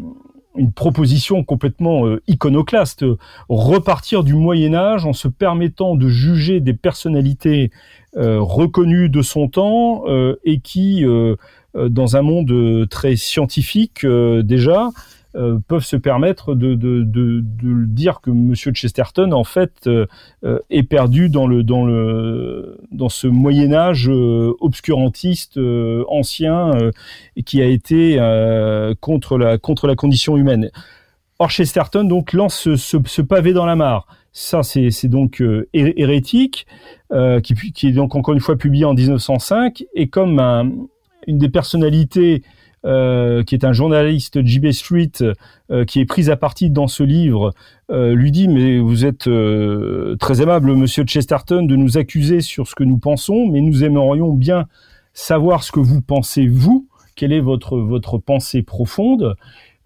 une 0.58 0.72
proposition 0.72 1.44
complètement 1.44 2.08
euh, 2.08 2.22
iconoclaste, 2.28 3.06
repartir 3.50 4.24
du 4.24 4.34
Moyen 4.34 4.74
Âge 4.74 5.06
en 5.06 5.14
se 5.14 5.28
permettant 5.28 5.96
de 5.96 6.08
juger 6.08 6.60
des 6.60 6.74
personnalités 6.74 7.72
euh, 8.18 8.40
reconnues 8.40 9.10
de 9.10 9.22
son 9.22 9.50
temps 9.50 10.04
euh, 10.08 10.40
et 10.44 10.60
qui, 10.60 11.06
euh, 11.06 11.36
euh, 11.76 11.90
dans 11.90 12.16
un 12.16 12.22
monde 12.22 12.88
très 12.90 13.16
scientifique 13.16 14.06
déjà, 14.06 14.90
euh, 15.36 15.60
peuvent 15.68 15.84
se 15.84 15.98
permettre 15.98 16.56
de, 16.56 16.76
de, 16.76 17.04
de, 17.04 17.42
de, 17.42 17.86
dire 17.86 18.22
que 18.22 18.30
Monsieur 18.30 18.72
Chesterton 18.72 19.34
en 19.34 19.44
fait 19.44 19.86
euh, 19.86 20.06
euh, 20.46 20.60
est 20.70 20.84
perdu 20.84 21.28
dans 21.30 21.46
le 21.46 21.62
dans 21.62 21.86
le 21.86 22.78
dans 22.92 23.10
ce 23.10 23.28
Moyen 23.28 23.74
Âge 23.74 24.10
obscurantiste 24.10 25.60
ancien 26.08 26.72
qui 27.46 27.62
a 27.62 27.66
été 27.66 28.18
contre 29.02 29.38
la 29.38 29.58
contre 29.58 29.88
la 29.88 29.96
condition 29.96 30.38
humaine. 30.38 30.70
Or 31.40 31.50
Chesterton 31.50 32.06
donc 32.06 32.32
lance 32.32 32.74
ce, 32.76 33.22
pavé 33.22 33.52
dans 33.52 33.66
la 33.66 33.76
mare. 33.76 34.08
Ça 34.32 34.64
c'est 34.64 35.08
donc 35.08 35.44
hérétique 35.74 36.66
qui, 37.44 37.54
qui 37.74 37.88
est 37.88 37.92
donc 37.92 38.16
encore 38.16 38.34
une 38.34 38.40
fois 38.40 38.56
publié 38.56 38.86
en 38.86 38.94
1905 38.94 39.84
et 39.96 40.08
comme 40.08 40.40
un, 40.40 40.72
une 41.28 41.38
des 41.38 41.50
personnalités 41.50 42.44
euh, 42.86 43.44
qui 43.44 43.56
est 43.56 43.66
un 43.66 43.74
journaliste 43.74 44.46
JB 44.46 44.72
Street, 44.72 45.12
euh, 45.72 45.86
qui 45.86 46.00
est 46.00 46.06
pris 46.06 46.30
à 46.30 46.36
partie 46.36 46.70
dans 46.70 46.88
ce 46.88 47.02
livre, 47.02 47.52
euh, 47.90 48.14
lui 48.14 48.32
dit 48.32 48.48
mais 48.48 48.78
vous 48.78 49.06
êtes 49.06 49.28
euh, 49.28 50.16
très 50.18 50.42
aimable, 50.42 50.76
Monsieur 50.76 51.04
Chesterton, 51.04 51.64
de 51.64 51.76
nous 51.76 51.98
accuser 51.98 52.42
sur 52.42 52.68
ce 52.68 52.76
que 52.76 52.84
nous 52.84 52.98
pensons, 52.98 53.48
mais 53.48 53.62
nous 53.62 53.84
aimerions 53.84 54.32
bien 54.32 54.68
savoir 55.14 55.64
ce 55.64 55.72
que 55.72 55.80
vous 55.80 56.02
pensez 56.02 56.46
vous, 56.48 56.88
quelle 57.16 57.34
est 57.34 57.40
votre 57.40 57.78
votre 57.78 58.20
pensée 58.20 58.62
profonde? 58.62 59.36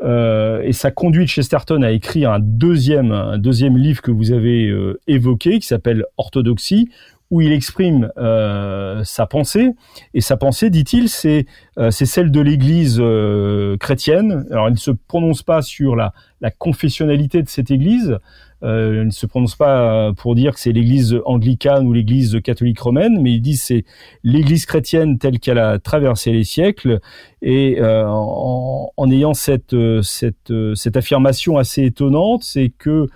et 0.01 0.71
ça 0.71 0.91
conduit 0.91 1.27
Chesterton 1.27 1.81
à 1.81 1.91
écrire 1.91 2.31
un 2.31 2.39
deuxième 2.39 3.11
un 3.11 3.37
deuxième 3.37 3.77
livre 3.77 4.01
que 4.01 4.11
vous 4.11 4.31
avez 4.31 4.73
évoqué, 5.07 5.59
qui 5.59 5.67
s'appelle 5.67 6.05
Orthodoxie, 6.17 6.87
où 7.31 7.41
il 7.41 7.51
exprime 7.51 8.11
euh, 8.17 9.03
sa 9.03 9.27
pensée. 9.27 9.71
Et 10.13 10.21
sa 10.21 10.37
pensée, 10.37 10.69
dit-il, 10.69 11.09
c'est 11.09 11.45
euh, 11.77 11.91
c'est 11.91 12.05
celle 12.05 12.31
de 12.31 12.41
l'Église 12.41 12.97
euh, 12.99 13.77
chrétienne. 13.77 14.47
Alors, 14.51 14.67
il 14.67 14.73
ne 14.73 14.77
se 14.77 14.91
prononce 14.91 15.43
pas 15.43 15.61
sur 15.61 15.95
la, 15.95 16.13
la 16.41 16.51
confessionnalité 16.51 17.43
de 17.43 17.49
cette 17.49 17.71
Église. 17.71 18.17
Euh, 18.61 19.01
il 19.03 19.05
ne 19.05 19.11
se 19.11 19.25
prononce 19.25 19.55
pas 19.55 20.11
pour 20.17 20.35
dire 20.35 20.53
que 20.53 20.59
c'est 20.59 20.73
l'Église 20.73 21.15
anglicane 21.25 21.87
ou 21.87 21.93
l'Église 21.93 22.41
catholique 22.43 22.79
romaine, 22.79 23.21
mais 23.21 23.33
il 23.33 23.41
dit 23.41 23.55
c'est 23.55 23.85
l'Église 24.23 24.65
chrétienne 24.65 25.17
telle 25.17 25.39
qu'elle 25.39 25.59
a 25.59 25.79
traversé 25.79 26.31
les 26.31 26.43
siècles. 26.43 26.99
Et 27.41 27.79
euh, 27.79 28.05
en, 28.07 28.91
en, 28.97 29.11
ayant 29.11 29.33
cette 29.33 29.75
cette 30.01 30.51
cette 30.73 30.97
affirmation 30.97 31.57
assez 31.57 31.83
étonnante, 31.83 32.43
c'est 32.43 32.69
que 32.77 33.07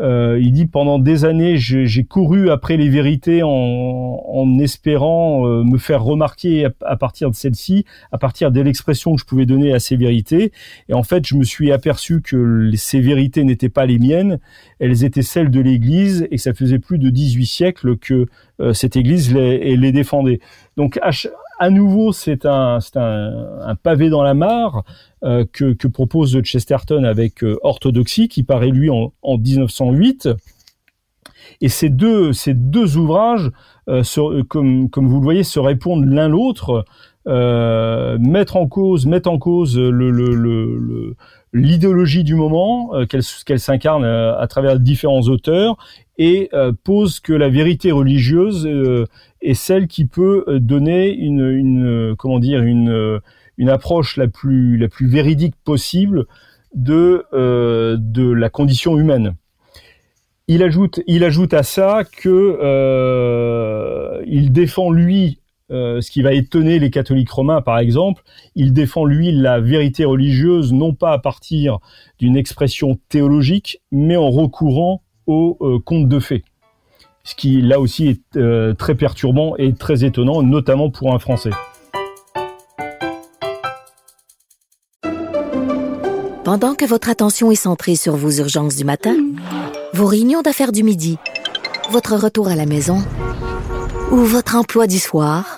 euh, 0.00 0.38
il 0.40 0.52
dit 0.52 0.66
pendant 0.66 0.98
des 0.98 1.24
années 1.24 1.56
j'ai 1.56 2.04
couru 2.04 2.50
après 2.50 2.76
les 2.76 2.88
vérités 2.88 3.42
en, 3.42 3.48
en 3.48 4.58
espérant 4.60 5.46
euh, 5.46 5.64
me 5.64 5.76
faire 5.76 6.04
remarquer 6.04 6.68
à, 6.84 6.96
partir 6.96 7.30
de 7.30 7.34
celle-ci, 7.34 7.84
à 8.12 8.18
partir 8.18 8.52
de 8.52 8.60
l'expression 8.60 9.14
que 9.14 9.20
je 9.20 9.26
pouvais 9.26 9.46
donner 9.46 9.72
à 9.72 9.80
ces 9.80 9.96
vérités. 9.96 10.52
Et 10.88 10.94
en 10.94 11.02
fait, 11.02 11.26
je 11.26 11.34
me 11.34 11.42
suis 11.42 11.72
aperçu 11.72 12.20
que 12.22 12.70
ces 12.76 13.00
vérités 13.00 13.42
n'étaient 13.42 13.68
pas 13.68 13.86
les 13.86 13.98
miennes, 13.98 14.38
elles 14.78 15.04
étaient 15.04 15.22
celles 15.22 15.50
de 15.50 15.60
l'Église, 15.60 16.28
et 16.30 16.38
ça 16.38 16.54
faisait 16.54 16.78
plus 16.78 16.98
de 16.98 17.10
18 17.10 17.46
siècles 17.46 17.96
que 17.96 18.26
euh, 18.60 18.72
cette 18.72 18.96
Église 18.96 19.34
les, 19.34 19.76
les 19.76 19.92
défendait. 19.92 20.40
Donc 20.76 20.98
à 21.58 21.70
nouveau, 21.70 22.12
c'est 22.12 22.46
un, 22.46 22.78
pavé 23.82 24.10
dans 24.10 24.22
la 24.22 24.34
mare 24.34 24.84
euh, 25.24 25.44
que, 25.52 25.86
propose 25.88 26.40
Chesterton 26.42 27.04
avec 27.04 27.42
euh, 27.42 27.58
Orthodoxie, 27.62 28.28
qui 28.28 28.42
paraît 28.44 28.70
lui 28.70 28.90
en, 28.90 29.12
en 29.22 29.38
1908. 29.38 30.28
Et 31.60 31.68
ces 31.68 31.88
deux, 31.88 32.32
ouvrages, 32.96 33.50
euh, 33.88 34.02
sur, 34.04 34.32
comme, 34.48 34.88
vous 34.92 35.18
le 35.18 35.24
voyez, 35.24 35.42
se 35.42 35.58
répondent 35.58 36.04
l'un 36.04 36.28
l'autre. 36.28 36.84
mettre 37.26 38.56
en 38.56 38.68
cause, 38.68 39.06
mettre 39.06 39.30
en 39.30 39.38
cause 39.38 39.76
le, 39.78 41.16
l'idéologie 41.52 42.24
du 42.24 42.34
moment, 42.34 42.90
qu'elle 43.08 43.22
qu'elle 43.46 43.60
s'incarne 43.60 44.04
à 44.04 44.46
travers 44.48 44.78
différents 44.78 45.22
auteurs, 45.22 45.76
et 46.18 46.50
pose 46.84 47.20
que 47.20 47.32
la 47.32 47.48
vérité 47.48 47.92
religieuse 47.92 48.68
est 49.40 49.54
celle 49.54 49.86
qui 49.86 50.04
peut 50.04 50.44
donner 50.60 51.14
une, 51.14 52.16
approche 53.68 54.16
la 54.16 54.28
plus 54.28 54.88
véridique 55.00 55.54
possible 55.64 56.26
de 56.74 57.24
la 58.32 58.50
condition 58.50 58.98
humaine. 58.98 59.34
Il 60.48 60.62
ajoute, 60.62 61.52
à 61.52 61.62
ça 61.62 62.04
que 62.04 62.58
euh, 62.62 64.22
il 64.26 64.50
défend 64.50 64.90
lui 64.90 65.40
euh, 65.70 66.00
ce 66.00 66.10
qui 66.10 66.22
va 66.22 66.32
étonner 66.32 66.78
les 66.78 66.90
catholiques 66.90 67.30
romains, 67.30 67.60
par 67.60 67.78
exemple, 67.78 68.22
il 68.54 68.72
défend 68.72 69.04
lui 69.04 69.32
la 69.32 69.60
vérité 69.60 70.04
religieuse 70.04 70.72
non 70.72 70.94
pas 70.94 71.12
à 71.12 71.18
partir 71.18 71.78
d'une 72.18 72.36
expression 72.36 72.98
théologique, 73.08 73.82
mais 73.92 74.16
en 74.16 74.30
recourant 74.30 75.02
au 75.26 75.58
euh, 75.60 75.78
conte 75.78 76.08
de 76.08 76.18
fées. 76.18 76.44
Ce 77.22 77.34
qui 77.34 77.60
là 77.60 77.80
aussi 77.80 78.06
est 78.08 78.36
euh, 78.36 78.72
très 78.72 78.94
perturbant 78.94 79.54
et 79.56 79.74
très 79.74 80.04
étonnant, 80.04 80.42
notamment 80.42 80.90
pour 80.90 81.14
un 81.14 81.18
Français. 81.18 81.50
Pendant 86.44 86.74
que 86.74 86.86
votre 86.86 87.10
attention 87.10 87.50
est 87.50 87.56
centrée 87.56 87.94
sur 87.94 88.16
vos 88.16 88.30
urgences 88.30 88.76
du 88.76 88.84
matin, 88.84 89.14
vos 89.92 90.06
réunions 90.06 90.40
d'affaires 90.40 90.72
du 90.72 90.82
midi, 90.82 91.18
votre 91.90 92.16
retour 92.16 92.48
à 92.48 92.56
la 92.56 92.64
maison 92.64 93.04
ou 94.10 94.16
votre 94.16 94.56
emploi 94.56 94.86
du 94.86 94.98
soir, 94.98 95.57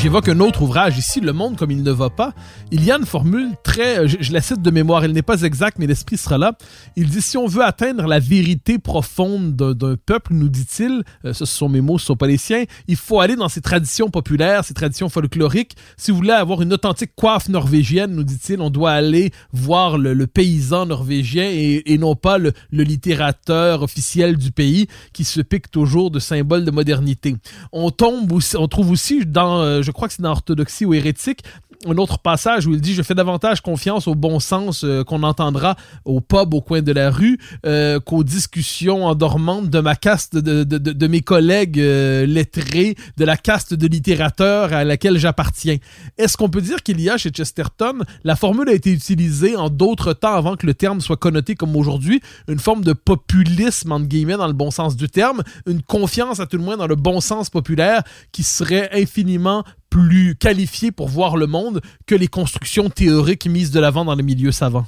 J'évoque 0.00 0.28
un 0.28 0.38
autre 0.38 0.62
ouvrage 0.62 0.96
ici, 0.96 1.20
Le 1.20 1.32
monde 1.32 1.56
comme 1.56 1.72
il 1.72 1.82
ne 1.82 1.90
va 1.90 2.08
pas. 2.08 2.32
Il 2.70 2.84
y 2.84 2.92
a 2.92 2.96
une 2.96 3.04
formule 3.04 3.50
très, 3.64 4.06
je, 4.06 4.32
la 4.32 4.40
cite 4.40 4.62
de 4.62 4.70
mémoire, 4.70 5.04
elle 5.04 5.10
n'est 5.10 5.22
pas 5.22 5.42
exacte, 5.42 5.78
mais 5.80 5.88
l'esprit 5.88 6.16
sera 6.16 6.38
là. 6.38 6.52
Il 6.94 7.08
dit, 7.08 7.20
si 7.20 7.36
on 7.36 7.48
veut 7.48 7.64
atteindre 7.64 8.06
la 8.06 8.20
vérité 8.20 8.78
profonde 8.78 9.56
d'un 9.56 9.96
peuple, 9.96 10.34
nous 10.34 10.48
dit-il, 10.48 11.02
euh, 11.24 11.32
ce 11.32 11.44
sont 11.44 11.68
mes 11.68 11.80
mots, 11.80 11.98
ce 11.98 12.06
sont 12.06 12.16
pas 12.16 12.28
les 12.28 12.36
siens, 12.36 12.62
il 12.86 12.94
faut 12.94 13.18
aller 13.18 13.34
dans 13.34 13.48
ses 13.48 13.60
traditions 13.60 14.08
populaires, 14.08 14.64
ses 14.64 14.72
traditions 14.72 15.08
folkloriques. 15.08 15.76
Si 15.96 16.12
vous 16.12 16.18
voulez 16.18 16.30
avoir 16.30 16.62
une 16.62 16.72
authentique 16.72 17.16
coiffe 17.16 17.48
norvégienne, 17.48 18.14
nous 18.14 18.24
dit-il, 18.24 18.60
on 18.60 18.70
doit 18.70 18.92
aller 18.92 19.32
voir 19.52 19.98
le, 19.98 20.28
paysan 20.28 20.86
norvégien 20.86 21.50
et, 21.50 21.98
non 21.98 22.14
pas 22.14 22.38
le, 22.38 22.52
le, 22.70 22.84
littérateur 22.84 23.82
officiel 23.82 24.36
du 24.36 24.52
pays 24.52 24.86
qui 25.12 25.24
se 25.24 25.40
pique 25.40 25.72
toujours 25.72 26.12
de 26.12 26.20
symboles 26.20 26.64
de 26.64 26.70
modernité. 26.70 27.34
On 27.72 27.90
tombe 27.90 28.30
aussi, 28.30 28.56
on 28.56 28.68
trouve 28.68 28.92
aussi 28.92 29.26
dans, 29.26 29.60
euh, 29.62 29.82
je 29.88 29.92
crois 29.92 30.06
que 30.06 30.12
c'est 30.12 30.22
dans 30.22 30.32
Orthodoxie 30.32 30.84
ou 30.84 30.92
Hérétique, 30.92 31.44
un 31.86 31.96
autre 31.96 32.18
passage 32.18 32.66
où 32.66 32.74
il 32.74 32.80
dit 32.80 32.94
je 32.94 33.02
fais 33.02 33.14
davantage 33.14 33.60
confiance 33.60 34.08
au 34.08 34.14
bon 34.14 34.40
sens 34.40 34.82
euh, 34.84 35.04
qu'on 35.04 35.22
entendra 35.22 35.76
au 36.04 36.20
pub 36.20 36.54
au 36.54 36.60
coin 36.60 36.82
de 36.82 36.92
la 36.92 37.10
rue 37.10 37.38
euh, 37.66 38.00
qu'aux 38.00 38.24
discussions 38.24 39.06
endormantes 39.06 39.70
de 39.70 39.80
ma 39.80 39.94
caste 39.94 40.36
de, 40.36 40.64
de, 40.64 40.78
de, 40.78 41.06
mes 41.06 41.20
collègues 41.20 41.78
euh, 41.78 42.26
lettrés 42.26 42.96
de 43.16 43.24
la 43.24 43.36
caste 43.36 43.74
de 43.74 43.86
littérateurs 43.86 44.72
à 44.72 44.84
laquelle 44.84 45.18
j'appartiens. 45.18 45.76
Est-ce 46.16 46.36
qu'on 46.36 46.48
peut 46.48 46.60
dire 46.60 46.82
qu'il 46.82 47.00
y 47.00 47.08
a 47.10 47.16
chez 47.16 47.30
Chesterton 47.30 48.00
la 48.24 48.34
formule 48.34 48.68
a 48.68 48.72
été 48.72 48.90
utilisée 48.92 49.56
en 49.56 49.70
d'autres 49.70 50.12
temps 50.12 50.34
avant 50.34 50.56
que 50.56 50.66
le 50.66 50.74
terme 50.74 51.00
soit 51.00 51.16
connoté 51.16 51.54
comme 51.54 51.76
aujourd'hui 51.76 52.20
une 52.48 52.58
forme 52.58 52.82
de 52.82 52.92
populisme 52.92 53.92
entre 53.92 54.06
guillemets 54.06 54.36
dans 54.36 54.48
le 54.48 54.52
bon 54.52 54.70
sens 54.70 54.96
du 54.96 55.08
terme 55.08 55.42
une 55.66 55.82
confiance 55.82 56.40
à 56.40 56.46
tout 56.46 56.56
le 56.56 56.64
moins 56.64 56.76
dans 56.76 56.86
le 56.88 56.96
bon 56.96 57.20
sens 57.20 57.50
populaire 57.50 58.02
qui 58.32 58.42
serait 58.42 58.90
infiniment 58.92 59.64
plus 59.90 60.36
qualifié 60.36 60.92
pour 60.92 61.08
voir 61.08 61.36
le 61.36 61.46
monde 61.46 61.80
que 62.06 62.14
les 62.14 62.28
constructions 62.28 62.90
théoriques 62.90 63.46
mises 63.46 63.70
de 63.70 63.80
l'avant 63.80 64.04
dans 64.04 64.14
les 64.14 64.22
milieux 64.22 64.52
savants. 64.52 64.86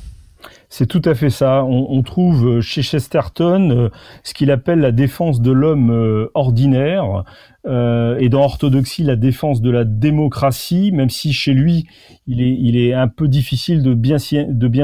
C'est 0.68 0.86
tout 0.86 1.02
à 1.04 1.14
fait 1.14 1.30
ça. 1.30 1.64
On, 1.64 2.02
trouve 2.02 2.60
chez 2.60 2.82
Chesterton 2.82 3.70
euh, 3.70 3.88
ce 4.22 4.32
qu'il 4.32 4.50
appelle 4.50 4.78
la 4.78 4.92
défense 4.92 5.40
de 5.40 5.50
l'homme 5.50 5.90
euh, 5.90 6.30
ordinaire, 6.34 7.24
euh, 7.66 8.16
et 8.18 8.30
dans 8.30 8.42
Orthodoxie 8.42 9.02
la 9.02 9.16
défense 9.16 9.60
de 9.60 9.70
la 9.70 9.84
démocratie, 9.84 10.92
même 10.92 11.10
si 11.10 11.34
chez 11.34 11.52
lui 11.52 11.86
il 12.26 12.76
est, 12.76 12.94
un 12.94 13.08
peu 13.08 13.28
difficile 13.28 13.82
de 13.82 13.92
bien, 13.92 14.18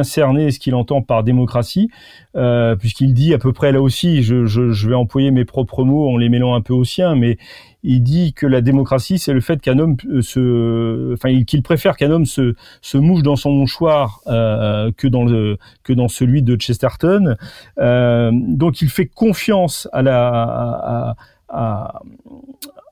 cerner 0.04 0.50
ce 0.50 0.58
qu'il 0.58 0.74
entend 0.74 1.00
par 1.00 1.22
démocratie, 1.22 1.88
euh, 2.36 2.76
puisqu'il 2.76 3.14
dit 3.14 3.32
à 3.32 3.38
peu 3.38 3.52
près 3.54 3.72
là 3.72 3.80
aussi, 3.80 4.22
je, 4.22 4.44
je, 4.44 4.88
vais 4.88 4.94
employer 4.94 5.30
mes 5.30 5.46
propres 5.46 5.84
mots 5.84 6.10
en 6.10 6.18
les 6.18 6.28
mêlant 6.28 6.54
un 6.54 6.60
peu 6.60 6.74
aux 6.74 6.84
siens, 6.84 7.14
mais 7.14 7.38
il 7.82 8.02
dit 8.02 8.32
que 8.32 8.46
la 8.46 8.60
démocratie 8.60 9.18
c'est 9.18 9.32
le 9.32 9.40
fait 9.40 9.60
qu'un 9.60 9.78
homme 9.78 9.96
euh, 10.08 10.22
se, 10.22 11.12
enfin 11.14 11.44
qu'il 11.44 11.62
préfère 11.62 11.96
qu'un 11.96 12.10
homme 12.10 12.26
se, 12.26 12.54
se 12.82 12.98
mouche 12.98 13.22
dans 13.22 13.36
son 13.36 13.50
mouchoir 13.52 14.20
euh, 14.26 14.90
que 14.96 15.08
dans 15.08 15.24
le 15.24 15.58
que 15.82 15.92
dans 15.92 16.08
celui 16.08 16.42
de 16.42 16.56
Chesterton. 16.56 17.36
Euh, 17.78 18.30
donc 18.32 18.82
il 18.82 18.88
fait 18.88 19.06
confiance 19.06 19.88
à 19.92 20.02
la 20.02 20.28
à, 20.28 21.16
à, 21.48 22.02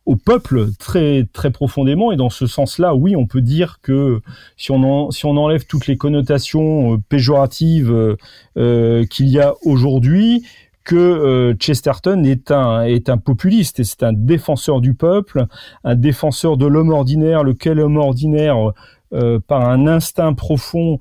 au 0.07 0.17
peuple 0.17 0.67
très 0.79 1.27
très 1.33 1.51
profondément 1.51 2.13
et 2.13 2.17
dans 2.17 2.31
ce 2.31 2.47
sens-là, 2.47 2.95
oui, 2.95 3.17
on 3.17 3.27
peut 3.27 3.41
dire 3.41 3.79
que 3.83 4.21
si 4.57 4.71
on 4.71 4.83
en, 4.83 5.11
si 5.11 5.25
on 5.25 5.37
enlève 5.37 5.65
toutes 5.67 5.87
les 5.87 5.97
connotations 5.97 6.95
euh, 6.95 6.99
péjoratives 7.09 7.91
euh, 7.91 8.17
euh, 8.59 9.07
qu'il 9.07 9.29
y 9.29 9.41
a 9.41 9.55
aujourd'hui, 9.63 10.45
que 10.85 11.57
Chesterton 11.59 12.25
est 12.25 12.51
un 12.51 12.83
est 12.83 13.09
un 13.09 13.17
populiste 13.17 13.81
et 13.81 13.85
c'est 13.85 14.03
un 14.03 14.13
défenseur 14.13 14.81
du 14.81 14.95
peuple, 14.95 15.47
un 15.83 15.95
défenseur 15.95 16.57
de 16.57 16.67
l'homme 16.67 16.91
ordinaire, 16.91 17.43
lequel 17.43 17.81
homme 17.81 17.97
ordinaire 17.97 18.57
par 19.47 19.69
un 19.69 19.87
instinct 19.87 20.35
profond 20.35 20.99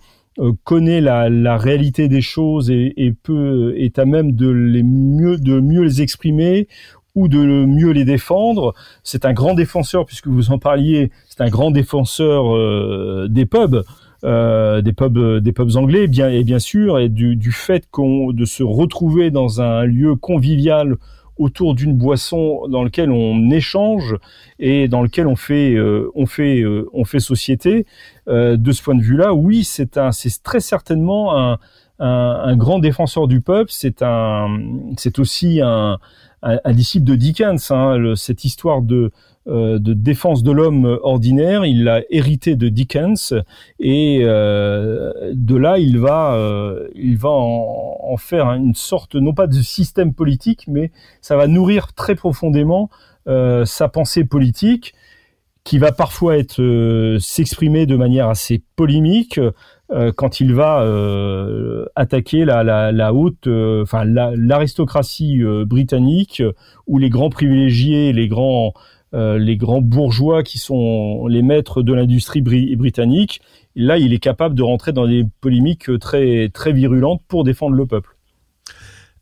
connaît 0.64 1.02
la, 1.02 1.30
la, 1.30 1.58
réalité 1.58 2.08
des 2.08 2.22
choses 2.22 2.72
et, 2.72 2.94
et, 2.98 3.12
peut 3.12 3.74
est 3.78 4.00
à 4.00 4.06
même 4.06 4.32
de 4.32 4.50
les 4.50 4.84
mieux 4.84 5.38
de 5.38 5.60
mieux 5.60 5.84
les 5.84 6.02
exprimer 6.02 6.68
ou 7.16 7.28
de 7.28 7.38
mieux 7.66 7.92
les 7.92 8.06
défendre. 8.06 8.74
C'est 9.04 9.26
un 9.26 9.34
grand 9.34 9.54
défenseur, 9.54 10.06
puisque 10.06 10.28
vous 10.28 10.52
en 10.52 10.60
parliez, 10.60 11.12
c'est 11.30 11.42
un 11.42 11.50
grand 11.50 11.72
défenseur 11.72 12.56
euh, 12.56 13.28
des 13.30 13.46
pubs. 13.46 13.84
Euh, 14.24 14.82
des 14.82 14.94
pubs 14.94 15.40
des 15.40 15.52
pubs 15.52 15.76
anglais 15.76 16.08
bien 16.08 16.30
et 16.30 16.46
bien 16.46 16.60
sûr 16.60 16.98
et 16.98 17.10
du, 17.10 17.36
du 17.36 17.52
fait 17.52 17.90
qu'on 17.92 18.32
de 18.32 18.46
se 18.46 18.64
retrouver 18.64 19.32
dans 19.32 19.60
un 19.60 19.84
lieu 19.84 20.16
convivial 20.16 20.96
autour 21.38 21.76
d'une 21.76 21.98
boisson 21.98 22.68
dans 22.70 22.86
lequel 22.86 23.12
on 23.12 23.50
échange 23.52 24.16
et 24.60 24.88
dans 24.88 25.02
lequel 25.02 25.28
on 25.28 25.36
fait 25.36 25.74
euh, 25.74 26.10
on 26.16 26.26
fait 26.26 26.62
euh, 26.62 26.90
on 26.94 27.04
fait 27.04 27.20
société 27.20 27.86
de 28.28 28.72
ce 28.72 28.82
point 28.82 28.96
de 28.96 29.02
vue-là 29.02 29.34
oui 29.34 29.66
c'est 29.66 29.98
un 29.98 30.14
c'est 30.14 30.42
très 30.42 30.62
certainement 30.62 31.38
un, 31.38 31.60
un, 32.00 32.42
un 32.46 32.56
grand 32.56 32.80
défenseur 32.80 33.28
du 33.28 33.42
peuple. 33.42 33.72
C'est 33.72 34.02
un 34.02 34.48
c'est 34.98 35.20
aussi 35.20 35.62
un 35.62 36.00
un, 36.44 36.74
disciple 36.74 37.06
de 37.06 37.16
Dickens. 37.16 37.72
Hein, 37.72 38.14
cette 38.16 38.46
histoire 38.46 38.82
de, 38.82 39.12
euh, 39.48 39.80
de 39.80 39.94
défense 39.94 40.44
de 40.44 40.52
l'homme 40.52 41.00
ordinaire, 41.04 41.66
il 41.66 41.84
l'a 41.84 42.02
hérité 42.10 42.56
de 42.56 42.70
Dickens 42.70 43.34
et 43.80 44.22
euh, 44.24 45.12
de 45.34 45.56
là 45.56 45.80
il 45.80 46.00
va, 46.00 46.36
euh, 46.36 46.88
il 46.96 47.18
va 47.18 47.30
en, 47.30 47.98
en, 48.02 48.18
faire 48.18 48.48
une 48.48 48.76
sorte 48.76 49.16
non 49.16 49.34
pas 49.34 49.48
de 49.48 49.62
système 49.62 50.14
politique, 50.14 50.66
mais 50.68 50.92
ça 51.22 51.36
va 51.36 51.48
nourrir 51.48 51.94
très 51.94 52.16
profondément 52.16 52.90
sa 53.26 53.88
pensée 53.88 54.26
politique 54.26 54.94
qui 55.64 55.78
va 55.78 55.92
parfois 55.92 56.38
être 56.38 57.18
s'exprimer 57.20 57.86
de 57.86 57.96
manière 57.96 58.28
assez 58.28 58.62
polémique, 58.76 59.38
euh, 59.38 59.52
quand 60.16 60.40
il 60.40 60.54
va 60.54 60.82
euh, 60.82 61.86
attaquer 61.96 62.46
la, 62.46 62.64
la, 62.64 62.92
la 62.92 63.14
haute, 63.14 63.48
euh, 63.48 63.86
l'aristocratie 64.36 65.42
britannique 65.66 66.42
ou 66.88 66.98
les 66.98 67.10
grands 67.10 67.30
privilégiés, 67.30 68.14
les 68.14 68.28
grands 68.28 68.74
les 69.16 69.58
grands 69.58 69.82
bourgeois 69.82 70.42
qui 70.42 70.58
sont 70.58 71.28
les 71.28 71.44
maîtres 71.44 71.84
de 71.84 71.94
l'industrie 71.94 72.42
britannique. 72.42 73.42
là, 73.76 74.00
il 74.00 74.12
est 74.12 74.20
capable 74.20 74.56
de 74.56 74.64
rentrer 74.64 74.92
dans 74.92 75.06
des 75.08 75.24
polémiques 75.40 76.00
très 76.00 76.50
très 76.50 76.74
virulentes 76.74 77.22
pour 77.28 77.44
défendre 77.44 77.76
le 77.76 77.86
peuple. 77.86 78.13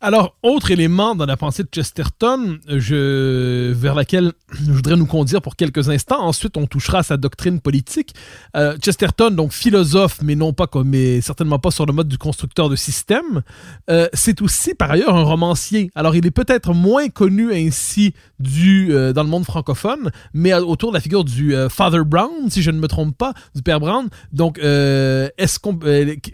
Alors, 0.04 0.36
autre 0.42 0.72
élément 0.72 1.14
dans 1.14 1.28
la 1.28 1.38
pensée 1.38 1.62
de 1.62 1.70
Chesterton, 1.72 2.58
je, 2.68 3.72
vers 3.72 3.94
laquelle 3.94 4.34
je 4.52 4.72
voudrais 4.72 4.96
nous 4.96 5.06
conduire 5.06 5.44
pour 5.44 5.56
quelques 5.56 5.90
instants. 5.90 6.24
Ensuite, 6.24 6.58
on 6.58 6.66
touchera 6.66 7.00
à 7.00 7.04
sa 7.04 7.18
doctrine 7.18 7.60
politique. 7.60 8.16
Euh, 8.58 8.76
Chesterton, 8.84 9.30
donc 9.30 9.52
philosophe, 9.52 10.18
mais 10.24 10.34
non 10.34 10.54
pas 10.54 10.66
comme, 10.66 10.90
mais 10.90 11.22
certainement 11.22 11.60
pas 11.60 11.70
sur 11.70 11.86
le 11.86 11.94
mode 11.94 12.08
du 12.08 12.18
constructeur 12.18 12.68
de 12.68 12.76
système. 12.76 13.44
Euh, 13.92 14.08
c'est 14.12 14.42
aussi 14.42 14.74
par 14.74 14.90
ailleurs 14.90 15.16
un 15.16 15.22
romancier. 15.22 15.92
Alors, 15.94 16.16
il 16.16 16.26
est 16.26 16.32
peut-être 16.32 16.74
moins 16.74 17.10
connu 17.10 17.54
ainsi 17.54 18.16
du 18.40 18.96
euh, 18.96 19.14
dans 19.14 19.22
le 19.22 19.30
monde 19.30 19.46
francophone, 19.46 20.10
mais 20.34 20.52
autour 20.56 20.90
de 20.90 20.96
la 20.96 21.02
figure 21.02 21.24
du 21.24 21.56
euh, 21.56 21.70
Father 21.70 22.04
Brown, 22.04 22.50
si 22.50 22.64
je 22.64 22.72
ne 22.72 22.80
me 22.80 22.88
trompe 22.88 23.16
pas, 23.16 23.36
du 23.54 23.62
père 23.62 23.80
Brown. 23.80 24.10
Donc, 24.34 24.58
euh, 24.58 25.30
est-ce 25.38 25.60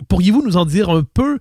pourriez-vous 0.07 0.41
nous 0.41 0.55
en 0.55 0.63
dire 0.63 0.89
un 0.89 1.03
peu 1.03 1.37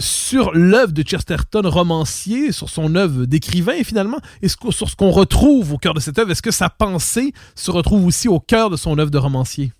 sur 0.00 0.52
l'œuvre 0.54 0.92
de 0.92 1.02
Chesterton? 1.02 1.51
Romancier, 1.60 2.52
sur 2.52 2.68
son 2.68 2.94
œuvre 2.94 3.26
d'écrivain 3.26 3.82
finalement, 3.84 4.18
et 4.42 4.48
sur 4.48 4.88
ce 4.88 4.96
qu'on 4.96 5.10
retrouve 5.10 5.72
au 5.72 5.78
cœur 5.78 5.94
de 5.94 6.00
cette 6.00 6.18
œuvre. 6.18 6.30
Est-ce 6.30 6.42
que 6.42 6.50
sa 6.50 6.70
pensée 6.70 7.32
se 7.54 7.70
retrouve 7.70 8.06
aussi 8.06 8.28
au 8.28 8.40
cœur 8.40 8.70
de 8.70 8.76
son 8.76 8.98
œuvre 8.98 9.10
de 9.10 9.18
romancier? 9.18 9.72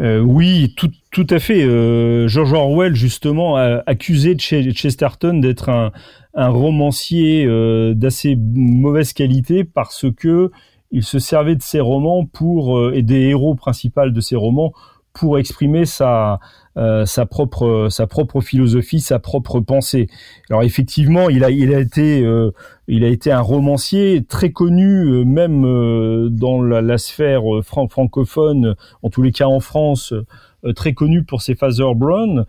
Euh, 0.00 0.18
oui, 0.18 0.74
tout, 0.76 0.90
tout, 1.12 1.26
à 1.30 1.38
fait. 1.38 1.62
Euh, 1.62 2.26
George 2.26 2.52
Orwell, 2.52 2.94
justement, 2.94 3.56
a 3.56 3.82
accusé 3.86 4.36
Chesterton 4.36 5.34
d'être 5.34 5.68
un, 5.68 5.92
un, 6.34 6.48
romancier 6.48 7.46
euh, 7.46 7.94
d'assez 7.94 8.36
mauvaise 8.36 9.12
qualité 9.12 9.62
parce 9.62 10.06
que 10.16 10.50
il 10.90 11.04
se 11.04 11.18
servait 11.18 11.56
de 11.56 11.62
ses 11.62 11.80
romans 11.80 12.24
pour 12.24 12.92
et 12.92 13.02
des 13.02 13.22
héros 13.22 13.56
principaux 13.56 14.10
de 14.10 14.20
ses 14.20 14.36
romans 14.36 14.72
pour 15.12 15.38
exprimer 15.38 15.86
sa, 15.86 16.38
euh, 16.76 17.06
sa 17.06 17.24
propre 17.24 17.86
sa 17.88 18.08
propre 18.08 18.40
philosophie, 18.40 18.98
sa 18.98 19.20
propre 19.20 19.60
pensée. 19.60 20.08
Alors 20.50 20.64
effectivement, 20.64 21.30
il 21.30 21.44
a 21.44 21.50
il 21.50 21.72
a 21.72 21.78
été 21.78 22.24
euh, 22.24 22.50
il 22.88 23.04
a 23.04 23.08
été 23.08 23.30
un 23.30 23.40
romancier 23.40 24.24
très 24.24 24.50
connu 24.50 25.04
euh, 25.04 25.24
même 25.24 25.62
dans 26.30 26.60
la, 26.60 26.82
la 26.82 26.98
sphère 26.98 27.42
francophone, 27.62 28.74
en 29.02 29.08
tous 29.08 29.22
les 29.22 29.30
cas 29.30 29.46
en 29.46 29.60
France, 29.60 30.12
très 30.74 30.94
connu 30.94 31.24
pour 31.24 31.42
ses 31.42 31.54
Father 31.54 31.94
Brown, 31.94 32.44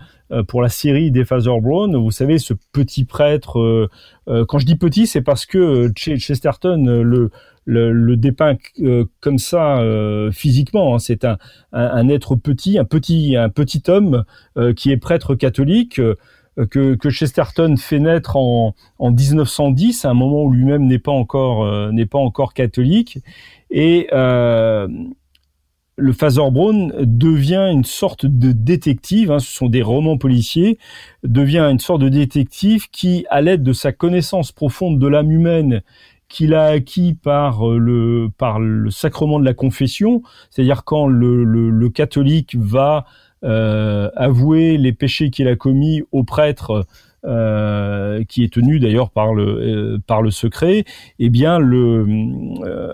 pour 0.47 0.61
la 0.61 0.69
série 0.69 1.11
des 1.11 1.23
Father 1.23 1.59
Brown. 1.61 1.95
Vous 1.95 2.11
savez, 2.11 2.39
ce 2.39 2.53
petit 2.71 3.05
prêtre. 3.05 3.89
quand 4.25 4.57
je 4.57 4.65
dis 4.65 4.75
petit, 4.75 5.05
c'est 5.05 5.21
parce 5.21 5.45
que 5.45 5.91
Chesterton 5.95 7.01
le 7.03 7.29
le, 7.65 7.91
le 7.91 8.15
dépeint 8.15 8.57
euh, 8.79 9.05
comme 9.19 9.39
ça 9.39 9.79
euh, 9.79 10.31
physiquement. 10.31 10.95
Hein. 10.95 10.99
C'est 10.99 11.25
un, 11.25 11.37
un, 11.73 12.07
être 12.09 12.35
petit, 12.35 12.77
un 12.77 12.85
petit, 12.85 13.35
un 13.35 13.49
petit 13.49 13.83
homme 13.87 14.23
euh, 14.57 14.73
qui 14.73 14.91
est 14.91 14.97
prêtre 14.97 15.35
catholique. 15.35 15.99
Que, 16.69 16.95
que, 16.95 17.09
Chesterton 17.09 17.75
fait 17.75 17.99
naître 17.99 18.37
en, 18.37 18.75
en 18.97 19.11
1910, 19.11 20.05
à 20.05 20.11
un 20.11 20.13
moment 20.13 20.43
où 20.43 20.51
lui-même 20.53 20.87
n'est 20.87 20.99
pas 20.99 21.11
encore 21.11 21.91
n'est 21.91 22.05
pas 22.05 22.17
encore 22.17 22.53
catholique, 22.53 23.19
et 23.69 24.07
le 25.97 26.13
Father 26.13 26.49
Brown 26.51 26.93
devient 26.99 27.69
une 27.71 27.83
sorte 27.83 28.25
de 28.25 28.51
détective, 28.51 29.31
hein, 29.31 29.39
ce 29.39 29.51
sont 29.51 29.67
des 29.67 29.81
romans 29.81 30.17
policiers, 30.17 30.77
devient 31.23 31.67
une 31.71 31.79
sorte 31.79 32.01
de 32.01 32.09
détective 32.09 32.89
qui, 32.89 33.25
à 33.29 33.41
l'aide 33.41 33.63
de 33.63 33.73
sa 33.73 33.91
connaissance 33.91 34.51
profonde 34.51 34.99
de 34.99 35.07
l'âme 35.07 35.31
humaine 35.31 35.81
qu'il 36.27 36.53
a 36.53 36.65
acquis 36.65 37.13
par 37.13 37.69
euh, 37.69 37.77
le 37.77 38.29
par 38.37 38.59
le 38.59 38.89
sacrement 38.89 39.39
de 39.39 39.45
la 39.45 39.53
confession, 39.53 40.21
c'est-à-dire 40.49 40.83
quand 40.83 41.07
le, 41.07 41.43
le, 41.43 41.89
catholique 41.89 42.55
va 42.57 43.05
euh, 43.43 44.09
avouer 44.15 44.77
les 44.77 44.91
péchés 44.91 45.29
qu'il 45.29 45.47
a 45.47 45.55
commis 45.55 46.01
au 46.11 46.23
prêtre 46.23 46.85
euh, 47.25 48.23
qui 48.25 48.43
est 48.43 48.53
tenu 48.53 48.79
d'ailleurs 48.79 49.11
par 49.11 49.33
le 49.33 49.99
par 50.07 50.21
le 50.21 50.31
secret, 50.31 50.85
eh 51.19 51.29
bien 51.29 51.59
le 51.59 52.05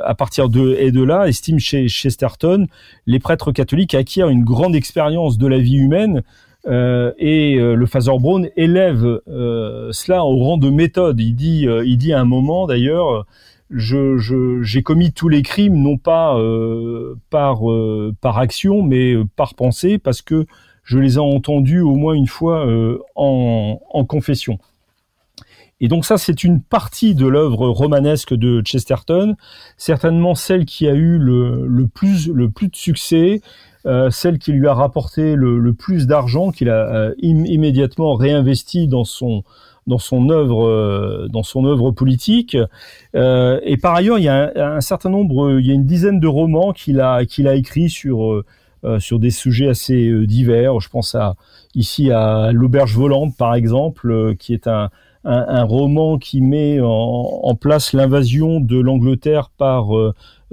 à 0.04 0.14
partir 0.14 0.50
de 0.50 0.76
et 0.80 0.92
de 0.92 1.04
là 1.04 1.28
estime 1.28 1.60
chez 1.60 1.88
Chesterton 1.88 2.68
les 3.08 3.20
prêtres 3.20 3.52
catholiques 3.52 3.96
acquièrent 3.96 4.30
une 4.30 4.44
grande 4.44 4.76
expérience 4.76 5.38
de 5.38 5.48
la 5.48 5.58
vie 5.58 5.78
humaine 5.78 6.22
euh, 6.68 7.12
et 7.18 7.56
euh, 7.56 7.74
le 7.74 7.86
Father 7.88 8.12
Brown 8.20 8.48
élève 8.56 9.22
euh, 9.28 9.90
cela 9.92 10.24
au 10.24 10.38
rang 10.38 10.58
de 10.58 10.70
méthode. 10.70 11.20
Il 11.20 11.36
dit, 11.36 11.68
il 11.86 11.98
dit 11.98 12.14
à 12.14 12.20
un 12.20 12.26
moment 12.26 12.68
d'ailleurs, 12.68 13.26
j'ai 13.72 14.84
commis 14.84 15.14
tous 15.14 15.30
les 15.30 15.42
crimes 15.42 15.76
non 15.76 15.98
pas 15.98 16.38
par 17.30 17.62
par 18.20 18.38
action, 18.38 18.84
mais 18.84 19.16
par 19.36 19.56
pensée, 19.56 19.98
parce 19.98 20.22
que 20.22 20.46
je 20.84 21.00
les 21.00 21.16
ai 21.16 21.20
entendus 21.20 21.82
au 21.82 21.96
moins 21.96 22.14
une 22.14 22.28
fois 22.28 22.68
en, 23.16 24.06
confession. 24.08 24.60
Et 25.84 25.88
donc 25.88 26.06
ça, 26.06 26.18
c'est 26.18 26.44
une 26.44 26.62
partie 26.62 27.16
de 27.16 27.26
l'œuvre 27.26 27.68
romanesque 27.70 28.36
de 28.36 28.62
Chesterton, 28.64 29.36
certainement 29.78 30.36
celle 30.36 30.66
qui 30.66 30.88
a 30.88 30.94
eu 30.94 31.18
le, 31.18 31.88
plus 31.88 32.28
le 32.28 32.52
plus 32.52 32.68
de 32.68 32.76
succès, 32.76 33.42
celle 34.12 34.40
qui 34.40 34.52
lui 34.52 34.68
a 34.68 34.74
rapporté 34.74 35.36
le, 35.36 35.74
plus 35.74 36.08
d'argent, 36.08 36.52
qu'il 36.52 36.70
a 36.70 36.88
euh, 36.94 37.14
immédiatement 37.20 38.16
réinvesti 38.16 38.88
dans 38.88 39.04
son 39.04 39.44
dans 39.88 39.98
son 39.98 40.30
œuvre 40.30 40.68
euh, 40.68 41.28
dans 41.30 41.42
son 41.42 41.66
œuvre 41.66 41.92
politique. 41.92 42.56
et 43.16 43.78
par 43.82 43.96
ailleurs, 43.96 44.20
il 44.20 44.24
y 44.24 44.30
a 44.30 44.52
un, 44.56 44.82
certain 44.82 45.10
nombre, 45.10 45.60
il 45.60 45.66
y 45.66 45.72
a 45.72 45.74
une 45.74 45.86
dizaine 45.86 46.20
de 46.20 46.28
romans 46.28 46.72
qu'il 46.74 47.02
a 47.02 47.26
qu'il 47.26 47.48
a 47.48 47.56
écrit 47.56 47.90
sur 47.90 48.44
sur 49.00 49.20
des 49.20 49.32
sujets 49.32 49.70
assez 49.70 50.26
divers. 50.26 50.80
Je 50.80 50.90
pense 50.90 51.16
à 51.16 51.36
ici 51.76 52.12
à 52.12 52.52
l'auberge 52.52 52.96
volante 52.96 53.36
par 53.38 53.56
exemple, 53.56 54.36
qui 54.38 54.54
est 54.54 54.68
un 54.68 54.90
un, 55.24 55.64
roman 55.64 56.18
qui 56.18 56.42
met 56.42 56.80
en, 56.82 57.56
place 57.60 57.94
l'invasion 57.94 58.60
de 58.60 58.80
l'Angleterre 58.80 59.52
par 59.58 59.92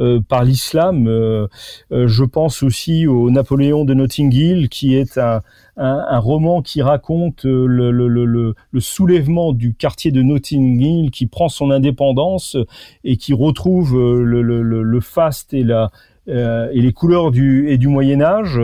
euh, 0.01 0.21
par 0.21 0.45
l'islam. 0.45 1.09
Euh, 1.09 1.49
euh, 1.91 2.07
je 2.07 2.23
pense 2.23 2.63
aussi 2.63 3.09
au 3.09 3.31
Napoléon 3.31 3.85
de 3.85 3.95
Notting 3.95 4.33
Hill, 4.33 4.69
qui 4.69 4.95
est 4.95 5.19
un, 5.19 5.43
un, 5.77 6.19
roman 6.21 6.63
qui 6.63 6.83
raconte 6.83 7.45
le, 7.45 7.91
le, 7.91 8.07
le, 8.07 8.25
le, 8.25 8.81
soulèvement 8.81 9.53
du 9.53 9.75
quartier 9.75 10.13
de 10.13 10.23
Notting 10.23 10.81
Hill, 10.81 11.11
qui 11.11 11.27
prend 11.27 11.49
son 11.49 11.73
indépendance 11.73 12.57
et 13.03 13.17
qui 13.17 13.33
retrouve 13.33 13.97
le, 14.23 14.43
le 14.43 15.01
faste 15.01 15.53
et 15.53 15.65
la 15.65 15.91
et 16.29 16.81
les 16.81 16.93
couleurs 16.93 17.31
du 17.31 17.69
et 17.71 17.79
du 17.79 17.89
Moyen 17.89 18.21
Âge. 18.21 18.61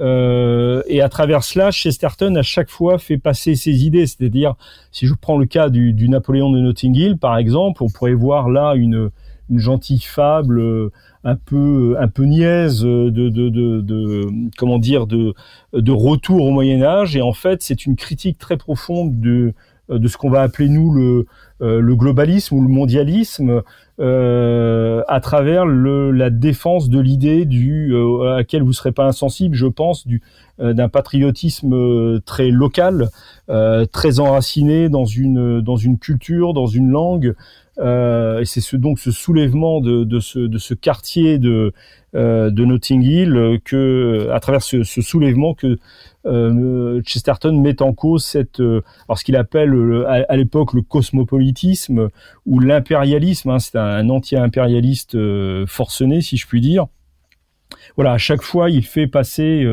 Euh, 0.00 0.82
et 0.86 1.02
à 1.02 1.08
travers 1.08 1.42
cela, 1.42 1.70
Chesterton 1.70 2.34
à 2.36 2.42
chaque 2.42 2.70
fois 2.70 2.98
fait 2.98 3.18
passer 3.18 3.54
ses 3.54 3.84
idées. 3.84 4.06
C'est-à-dire, 4.06 4.54
si 4.92 5.06
je 5.06 5.14
prends 5.14 5.38
le 5.38 5.46
cas 5.46 5.68
du, 5.68 5.92
du 5.92 6.08
Napoléon 6.08 6.50
de 6.50 6.60
Notting 6.60 6.94
Hill, 6.94 7.18
par 7.18 7.36
exemple, 7.36 7.82
on 7.82 7.88
pourrait 7.88 8.14
voir 8.14 8.48
là 8.48 8.74
une 8.74 9.10
une 9.50 9.58
gentille 9.58 10.00
fable 10.00 10.60
euh, 10.60 10.92
un 11.24 11.36
peu 11.36 11.96
un 11.98 12.08
peu 12.08 12.24
niaise 12.24 12.82
de, 12.82 13.08
de, 13.08 13.30
de, 13.30 13.80
de, 13.80 14.26
comment 14.56 14.78
dire 14.78 15.06
de 15.06 15.34
de 15.72 15.92
retour 15.92 16.44
au 16.44 16.50
Moyen 16.50 16.82
Âge 16.82 17.16
et 17.16 17.22
en 17.22 17.32
fait 17.32 17.62
c'est 17.62 17.86
une 17.86 17.96
critique 17.96 18.38
très 18.38 18.56
profonde 18.56 19.20
de 19.20 19.54
de 19.88 20.08
ce 20.08 20.16
qu'on 20.16 20.30
va 20.30 20.42
appeler 20.42 20.68
nous 20.68 20.92
le 20.92 21.26
euh, 21.60 21.80
le 21.80 21.96
globalisme 21.96 22.54
ou 22.54 22.62
le 22.62 22.68
mondialisme 22.68 23.62
euh, 23.98 25.02
à 25.08 25.18
travers 25.18 25.66
le, 25.66 26.12
la 26.12 26.30
défense 26.30 26.88
de 26.88 27.00
l'idée 27.00 27.46
du 27.46 27.92
euh, 27.92 28.32
à 28.32 28.36
laquelle 28.36 28.62
vous 28.62 28.72
serez 28.72 28.92
pas 28.92 29.06
insensible 29.06 29.56
je 29.56 29.66
pense 29.66 30.06
du 30.06 30.22
d'un 30.60 30.88
patriotisme 30.88 32.20
très 32.22 32.50
local 32.50 33.10
très 33.92 34.18
enraciné 34.18 34.88
dans 34.88 35.04
une 35.04 35.60
dans 35.60 35.76
une 35.76 35.98
culture 35.98 36.52
dans 36.52 36.66
une 36.66 36.90
langue. 36.90 37.34
Euh, 37.80 38.40
et 38.40 38.44
c'est 38.44 38.60
ce, 38.60 38.76
donc 38.76 38.98
ce 38.98 39.10
soulèvement 39.10 39.80
de, 39.80 40.02
de, 40.04 40.18
ce, 40.20 40.40
de 40.40 40.58
ce 40.58 40.74
quartier 40.74 41.38
de, 41.38 41.72
euh, 42.14 42.50
de 42.50 42.64
Notting 42.64 43.02
Hill 43.02 43.60
que, 43.64 44.28
à 44.32 44.40
travers 44.40 44.62
ce, 44.62 44.82
ce 44.82 45.00
soulèvement, 45.00 45.54
que 45.54 45.78
euh, 46.28 47.02
Chesterton 47.02 47.60
met 47.60 47.82
en 47.82 47.92
cause 47.92 48.24
cette, 48.24 48.60
euh, 48.60 48.82
ce 49.16 49.24
qu'il 49.24 49.36
appelle 49.36 49.74
à, 50.06 50.36
l'époque 50.36 50.74
le 50.74 50.82
cosmopolitisme 50.82 52.08
ou 52.46 52.60
l'impérialisme. 52.60 53.50
Hein, 53.50 53.58
c'est 53.58 53.78
un, 53.78 54.08
anti-impérialiste 54.08 55.14
euh, 55.14 55.66
forcené, 55.66 56.20
si 56.20 56.36
je 56.36 56.46
puis 56.46 56.60
dire. 56.60 56.86
Voilà, 57.96 58.12
à 58.12 58.18
chaque 58.18 58.42
fois, 58.42 58.70
il 58.70 58.84
fait 58.84 59.06
passer 59.06 59.66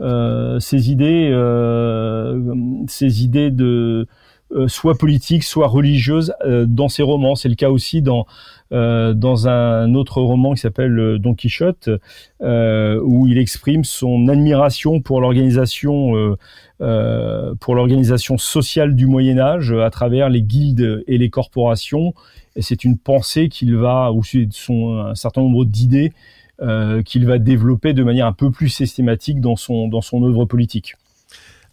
euh, 0.00 0.58
ses 0.58 0.90
idées, 0.90 1.30
ses 2.88 3.24
idées 3.24 3.50
de 3.50 3.64
euh, 3.64 4.06
soit 4.68 4.96
politique, 4.96 5.44
soit 5.44 5.66
religieuse 5.66 6.34
euh, 6.44 6.66
dans 6.66 6.88
ses 6.88 7.02
romans. 7.02 7.34
C'est 7.34 7.48
le 7.48 7.54
cas 7.54 7.70
aussi 7.70 8.02
dans 8.02 8.26
euh, 8.72 9.12
dans 9.12 9.48
un 9.48 9.94
autre 9.94 10.20
roman 10.22 10.54
qui 10.54 10.60
s'appelle 10.60 11.18
Don 11.18 11.34
Quichotte, 11.34 11.90
où 12.40 13.26
il 13.26 13.38
exprime 13.38 13.84
son 13.84 14.28
admiration 14.28 15.00
pour 15.00 15.20
l'organisation 15.20 16.36
pour 16.78 17.74
l'organisation 17.74 18.38
sociale 18.38 18.96
du 18.96 19.06
Moyen 19.06 19.38
Âge 19.38 19.72
à 19.72 19.90
travers 19.90 20.28
les 20.28 20.42
guildes 20.42 21.04
et 21.06 21.18
les 21.18 21.30
corporations. 21.30 22.14
Et 22.56 22.62
c'est 22.62 22.84
une 22.84 22.98
pensée 22.98 23.48
qu'il 23.48 23.76
va, 23.76 24.10
ou 24.12 24.22
son 24.24 24.98
un 24.98 25.14
certain 25.14 25.42
nombre 25.42 25.64
d'idées 25.64 26.12
qu'il 27.04 27.26
va 27.26 27.38
développer 27.38 27.92
de 27.92 28.02
manière 28.02 28.26
un 28.26 28.32
peu 28.32 28.50
plus 28.50 28.68
systématique 28.70 29.40
dans 29.40 29.56
son 29.56 29.88
dans 29.88 30.00
son 30.00 30.22
œuvre 30.24 30.46
politique. 30.46 30.94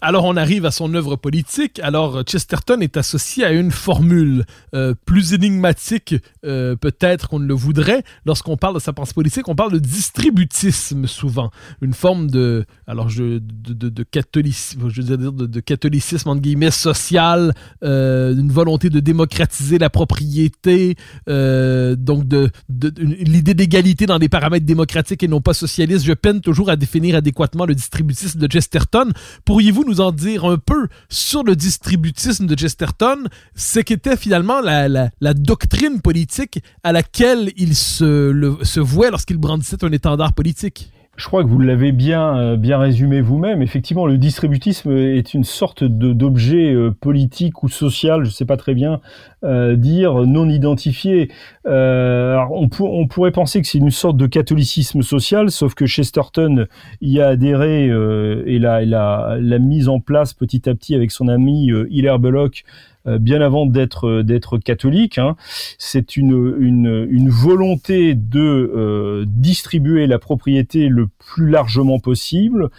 Alors 0.01 0.23
on 0.23 0.37
arrive 0.37 0.65
à 0.65 0.71
son 0.71 0.93
œuvre 0.93 1.17
politique. 1.17 1.79
Alors 1.83 2.23
Chesterton 2.23 2.79
est 2.79 2.95
associé 2.95 3.43
à 3.43 3.51
une 3.51 3.71
formule 3.71 4.45
euh, 4.73 4.93
plus 5.05 5.33
énigmatique 5.33 6.15
euh, 6.45 6.77
peut-être 6.77 7.27
qu'on 7.27 7.39
ne 7.39 7.45
le 7.45 7.53
voudrait. 7.53 8.03
Lorsqu'on 8.25 8.55
parle 8.55 8.75
de 8.75 8.79
sa 8.79 8.93
pensée 8.93 9.13
politique, 9.13 9.49
on 9.49 9.55
parle 9.55 9.73
de 9.73 9.79
distributisme 9.79 11.05
souvent, 11.05 11.51
une 11.81 11.93
forme 11.93 12.31
de 12.31 12.65
alors 12.87 13.07
de, 13.07 14.03
catholicisme, 14.03 14.89
je 14.89 15.01
veux 15.01 15.17
dire 15.17 15.31
de, 15.33 15.59
catholicisme 15.59 16.29
entre 16.29 16.41
guillemets 16.41 16.71
social, 16.71 17.53
euh, 17.83 18.33
une 18.33 18.51
volonté 18.51 18.89
de 18.89 19.01
démocratiser 19.01 19.79
la 19.79 19.89
propriété, 19.89 20.95
donc 21.27 22.25
de 22.25 22.49
l'idée 22.69 23.53
d'égalité 23.53 24.05
dans 24.05 24.19
des 24.19 24.29
paramètres 24.29 24.65
démocratiques 24.65 25.23
et 25.23 25.27
non 25.27 25.41
pas 25.41 25.53
socialistes. 25.53 26.05
Je 26.05 26.13
peine 26.13 26.39
toujours 26.39 26.69
à 26.69 26.77
définir 26.77 27.15
adéquatement 27.15 27.65
le 27.65 27.75
distributisme 27.75 28.39
de 28.39 28.47
Chesterton. 28.47 29.11
Pourriez-vous 29.43 29.88
nous 29.89 30.01
en 30.01 30.11
dire 30.11 30.45
un 30.45 30.57
peu 30.57 30.87
sur 31.09 31.43
le 31.43 31.55
distributisme 31.55 32.45
de 32.45 32.55
Chesterton, 32.55 33.23
ce 33.55 33.79
qu'était 33.79 34.17
finalement 34.17 34.61
la, 34.61 35.33
doctrine 35.33 36.01
politique 36.01 36.59
à 36.83 36.91
laquelle 36.91 37.51
il 37.57 37.75
se, 37.75 38.57
se 38.63 38.79
vouait 38.79 39.09
lorsqu'il 39.11 39.37
brandissait 39.37 39.83
un 39.83 39.91
étendard 39.91 40.33
politique? 40.33 40.91
Je 41.19 41.25
crois 41.25 41.43
que 41.43 41.49
vous 41.49 41.59
l'avez 41.59 41.91
bien, 41.91 42.37
euh, 42.37 42.55
bien 42.55 42.79
résumé 42.79 43.19
vous-même. 43.19 43.61
Effectivement, 43.61 44.05
le 44.05 44.17
distributisme 44.17 44.91
est 44.91 45.33
une 45.33 45.43
sorte 45.43 45.83
d'objet 45.83 46.73
euh, 46.73 46.91
politique 46.91 47.61
ou 47.61 47.67
social, 47.67 48.23
je 48.23 48.29
ne 48.29 48.33
sais 48.33 48.45
pas 48.45 48.55
très 48.55 48.73
bien 48.73 49.01
euh, 49.43 49.75
dire, 49.75 50.13
non 50.25 50.49
identifié. 50.49 51.29
Euh, 51.65 52.31
alors 52.33 52.51
on, 52.53 53.07
pourrait 53.07 53.31
penser 53.31 53.61
que 53.61 53.67
c'est 53.67 53.77
une 53.79 53.91
sorte 53.91 54.15
de 54.15 54.27
catholicisme 54.27 55.01
social, 55.01 55.51
sauf 55.51 55.75
que 55.75 55.85
Chesterton 55.85 56.67
y 57.01 57.19
a 57.19 57.27
adhéré 57.27 57.89
euh, 57.89 58.43
et 58.45 58.57
l'a, 58.57 59.59
mise 59.59 59.89
en 59.89 59.99
place 59.99 60.33
petit 60.33 60.69
à 60.69 60.73
petit 60.73 60.95
avec 60.95 61.11
son 61.11 61.27
ami 61.27 61.71
Hilaire 61.89 62.19
Belloc 62.19 62.63
euh, 62.63 62.98
bien 63.17 63.41
avant 63.41 63.65
d'être 63.65 64.07
euh, 64.07 64.23
d'être 64.23 64.57
catholique. 64.57 65.17
Hein. 65.17 65.35
C'est 65.77 66.17
une, 66.17 66.55
une, 66.59 67.29
volonté 67.29 68.13
de 68.13 68.39
euh, 68.39 69.25
distribuer 69.27 70.07
la 70.07 70.19
propriété 70.19 70.89
le 70.89 71.07
plus 71.07 71.49
largement 71.49 71.99
possible, 71.99 72.69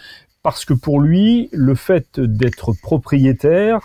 parce 0.43 0.65
que 0.65 0.75
pour 0.75 1.01
lui, 1.01 1.49
le 1.53 1.75
fait 1.75 2.21
d'être 2.21 2.73
propriétaire 2.83 3.81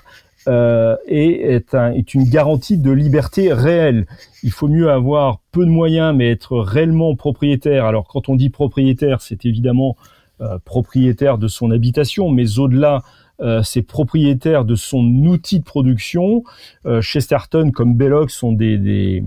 euh, 0.47 0.95
est, 1.07 1.55
est, 1.55 1.73
un, 1.73 1.91
est, 1.91 2.13
une 2.13 2.29
garantie 2.29 2.77
de 2.77 2.91
liberté 2.91 3.51
réelle. 3.51 4.05
Il 4.43 4.51
faut 4.51 4.67
mieux 4.67 4.91
avoir 4.91 5.39
peu 5.51 5.65
de 5.65 5.71
moyens, 5.71 6.15
mais 6.15 6.29
être 6.29 6.59
réellement 6.59 7.15
propriétaire. 7.15 7.85
Alors 7.85 8.07
quand 8.07 8.29
on 8.29 8.35
dit 8.35 8.49
propriétaire, 8.51 9.21
c'est 9.21 9.45
évidemment 9.45 9.97
euh, 10.41 10.59
propriétaire 10.63 11.37
de 11.37 11.47
son 11.47 11.71
habitation, 11.71 12.29
mais 12.29 12.59
au-delà, 12.59 13.01
euh, 13.41 13.61
c'est 13.63 13.81
propriétaire 13.81 14.65
de 14.65 14.75
son 14.75 15.03
outil 15.25 15.59
de 15.59 15.63
production. 15.63 16.43
Euh, 16.85 17.01
Chesterton 17.01 17.71
comme 17.71 17.95
Belloc 17.95 18.31
sont 18.31 18.57
euh, 18.61 19.21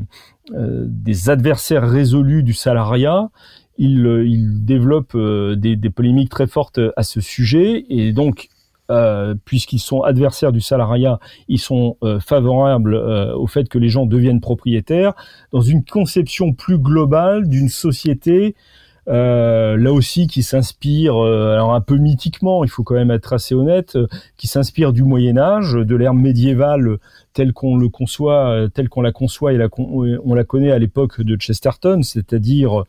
des 0.89 1.31
adversaires 1.31 1.89
résolus 1.89 2.43
du 2.43 2.55
salariat. 2.55 3.31
Il, 3.77 4.07
euh, 4.07 4.27
il 4.27 4.65
développe 4.65 5.15
euh, 5.15 5.55
des, 5.57 5.77
polémiques 5.91 6.31
très 6.31 6.47
fortes 6.47 6.81
à 6.97 7.03
ce 7.03 7.21
sujet 7.21 7.85
et 7.89 8.13
donc 8.13 8.49
euh, 8.91 9.35
puisqu'ils 9.45 9.81
sont 9.81 10.01
adversaires 10.01 10.51
du 10.51 10.63
salariat, 10.63 11.21
ils 11.47 11.59
sont 11.59 11.99
euh, 12.03 12.21
favorables 12.21 12.95
euh, 12.95 13.37
au 13.37 13.47
fait 13.47 13.69
que 13.69 13.77
les 13.79 13.91
gens 13.91 14.07
deviennent 14.07 14.41
propriétaires, 14.41 15.13
dans 15.53 15.61
une 15.61 15.85
conception 15.85 16.55
plus 16.55 16.79
globale 16.79 17.51
d'une 17.51 17.69
société 17.69 18.55
euh, 18.55 18.88
là 19.09 19.93
aussi 19.93 20.27
qui 20.27 20.43
s'inspire, 20.43 21.17
euh, 21.17 21.55
alors 21.55 21.75
un 21.75 21.81
peu 21.81 21.97
mythiquement, 21.97 22.65
il 22.65 22.71
faut 22.71 22.83
quand 22.83 22.95
même 22.95 23.11
être 23.11 23.33
assez 23.33 23.55
honnête, 23.55 23.97
euh, 23.97 24.07
qui 24.37 24.47
s'inspire 24.47 24.93
du 24.93 25.03
Moyen 25.03 25.39
Âge, 25.39 25.73
de 25.73 25.97
l'ère 25.97 26.15
médiévale 26.15 26.99
telle 27.33 27.53
qu'on 27.53 27.77
le 27.77 27.89
conçoit, 27.89 28.67
telle 28.75 28.89
qu'on 28.89 29.01
la 29.01 29.13
conçoit 29.13 29.53
et 29.53 29.69
on 29.79 30.35
la 30.35 30.45
connaît 30.45 30.73
à 30.73 30.79
l'époque 30.79 31.21
de 31.21 31.37
Chesterton, 31.37 32.03
c'est-à-dire 32.03 32.85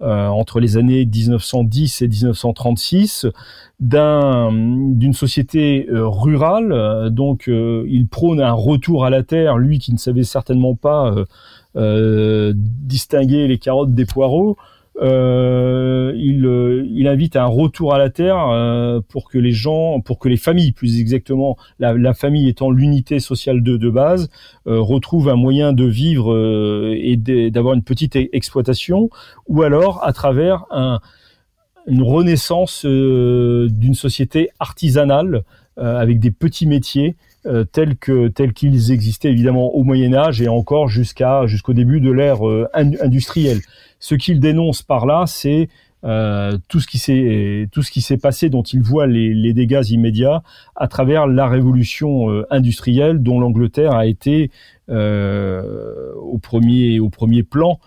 entre 0.00 0.58
les 0.58 0.78
années 0.78 1.04
1910 1.04 2.00
et 2.00 2.08
1936, 2.08 3.26
d'un 3.78 4.50
d'une 4.52 5.12
société 5.12 5.86
rurale. 5.90 7.10
donc, 7.10 7.44
il 7.48 8.06
prône 8.10 8.40
un 8.40 8.52
retour 8.52 9.04
à 9.04 9.10
la 9.10 9.22
terre, 9.22 9.58
lui 9.58 9.78
qui 9.78 9.92
ne 9.92 9.98
savait 9.98 10.24
certainement 10.24 10.74
pas 10.74 11.14
distinguer 11.74 13.48
les 13.48 13.58
carottes 13.58 13.94
des 13.94 14.06
poireaux. 14.06 14.56
Euh, 15.00 16.12
il, 16.16 16.44
euh, 16.44 16.84
il, 16.90 17.06
invite 17.06 17.36
à 17.36 17.44
un 17.44 17.46
retour 17.46 17.94
à 17.94 17.98
la 17.98 18.10
terre 18.10 18.48
euh, 18.50 19.00
pour 19.08 19.30
que 19.30 19.38
les 19.38 19.52
gens, 19.52 20.00
pour 20.00 20.18
que 20.18 20.28
les 20.28 20.36
familles, 20.36 20.72
plus 20.72 21.00
exactement, 21.00 21.56
la, 21.78 21.94
la 21.94 22.12
famille 22.12 22.48
étant 22.48 22.70
l'unité 22.70 23.20
sociale 23.20 23.62
de, 23.62 23.76
de 23.76 23.88
base, 23.88 24.28
euh, 24.66 24.80
retrouvent 24.80 25.28
un 25.28 25.36
moyen 25.36 25.72
de 25.72 25.84
vivre 25.84 26.34
euh, 26.34 26.94
et 26.98 27.16
d'avoir 27.50 27.74
une 27.74 27.82
petite 27.82 28.16
e-, 28.16 28.28
exploitation, 28.32 29.10
ou 29.48 29.62
alors 29.62 30.04
à 30.04 30.12
travers 30.12 30.64
un, 30.70 31.00
une 31.86 32.02
renaissance 32.02 32.84
d'une 32.84 33.94
société 33.94 34.50
artisanale 34.58 35.44
avec 35.76 36.20
des 36.20 36.30
petits 36.30 36.66
métiers 36.66 37.16
euh, 37.46 37.64
tels 37.64 37.96
que 37.96 38.28
tels 38.28 38.52
qu'ils 38.52 38.92
existaient 38.92 39.30
évidemment 39.30 39.74
au 39.74 39.82
Moyen 39.82 40.12
Âge 40.12 40.42
et 40.42 40.48
encore 40.48 40.88
jusqu'à 40.88 41.46
jusqu'au 41.46 41.72
début 41.72 42.02
de 42.02 42.10
l'ère 42.10 42.46
euh, 42.46 42.68
industrielle. 42.74 43.60
Ce 44.00 44.14
qu'il 44.14 44.40
dénonce 44.40 44.82
par 44.82 45.06
là, 45.06 45.24
c'est 45.26 45.68
euh, 46.02 46.56
tout 46.68 46.80
ce 46.80 46.86
qui 46.86 48.00
s'est 48.00 48.16
passé 48.16 48.48
dont 48.48 48.62
il 48.62 48.80
voit 48.80 49.06
les, 49.06 49.34
les, 49.34 49.52
dégâts 49.52 49.90
immédiats 49.90 50.42
à 50.74 50.88
travers 50.88 51.26
la 51.26 51.46
révolution 51.46 52.30
euh, 52.30 52.46
industrielle 52.50 53.22
dont 53.22 53.38
l'Angleterre 53.38 53.92
a 53.92 54.06
été 54.06 54.50
euh, 54.88 56.14
au 56.14 56.38
premier 56.38 57.00
au 57.00 57.10
premier 57.10 57.42
plan 57.42 57.78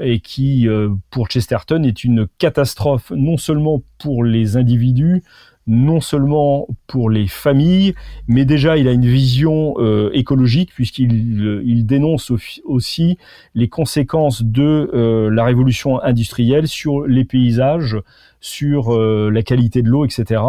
et 0.00 0.20
qui 0.20 0.66
pour 1.10 1.28
Chesterton 1.28 1.82
est 1.82 2.04
une 2.04 2.26
catastrophe 2.38 3.10
non 3.14 3.36
seulement 3.36 3.82
pour 3.98 4.24
les 4.24 4.56
individus 4.56 5.22
non 5.66 6.00
seulement 6.00 6.66
pour 6.86 7.08
les 7.08 7.28
familles, 7.28 7.94
mais 8.26 8.44
déjà 8.44 8.76
il 8.76 8.88
a 8.88 8.92
une 8.92 9.06
vision 9.06 9.74
euh, 9.78 10.10
écologique 10.12 10.72
puisqu'il 10.74 11.40
euh, 11.40 11.62
dénonce 11.82 12.32
aussi 12.64 13.18
les 13.54 13.68
conséquences 13.68 14.42
de 14.42 14.90
euh, 14.92 15.30
la 15.30 15.44
révolution 15.44 16.02
industrielle 16.02 16.66
sur 16.66 17.06
les 17.06 17.24
paysages, 17.24 17.96
sur 18.40 18.98
la 18.98 19.42
qualité 19.44 19.82
de 19.82 19.88
l'eau, 19.88 20.04
etc. 20.04 20.42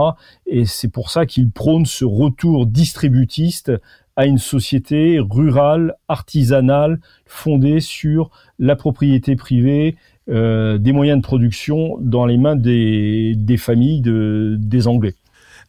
Et 0.48 0.66
c'est 0.66 0.88
pour 0.88 1.12
ça 1.12 1.28
qu'il 1.28 1.52
prône 1.52 1.86
ce 1.86 2.06
retour 2.06 2.66
distributiste 2.66 3.72
à 4.16 4.26
une 4.26 4.40
société 4.40 5.20
rurale, 5.20 5.96
artisanale, 6.08 7.00
fondée 7.28 7.80
sur 7.82 8.32
la 8.58 8.76
propriété 8.76 9.36
privée, 9.36 9.96
des 10.28 10.92
moyens 10.94 11.18
de 11.20 11.24
production 11.24 11.98
dans 12.00 12.26
les 12.26 12.38
mains 12.38 12.56
des, 12.56 13.34
des 13.36 13.58
familles 13.58 14.02
de, 14.02 14.56
des 14.60 14.88
Anglais. 14.88 15.16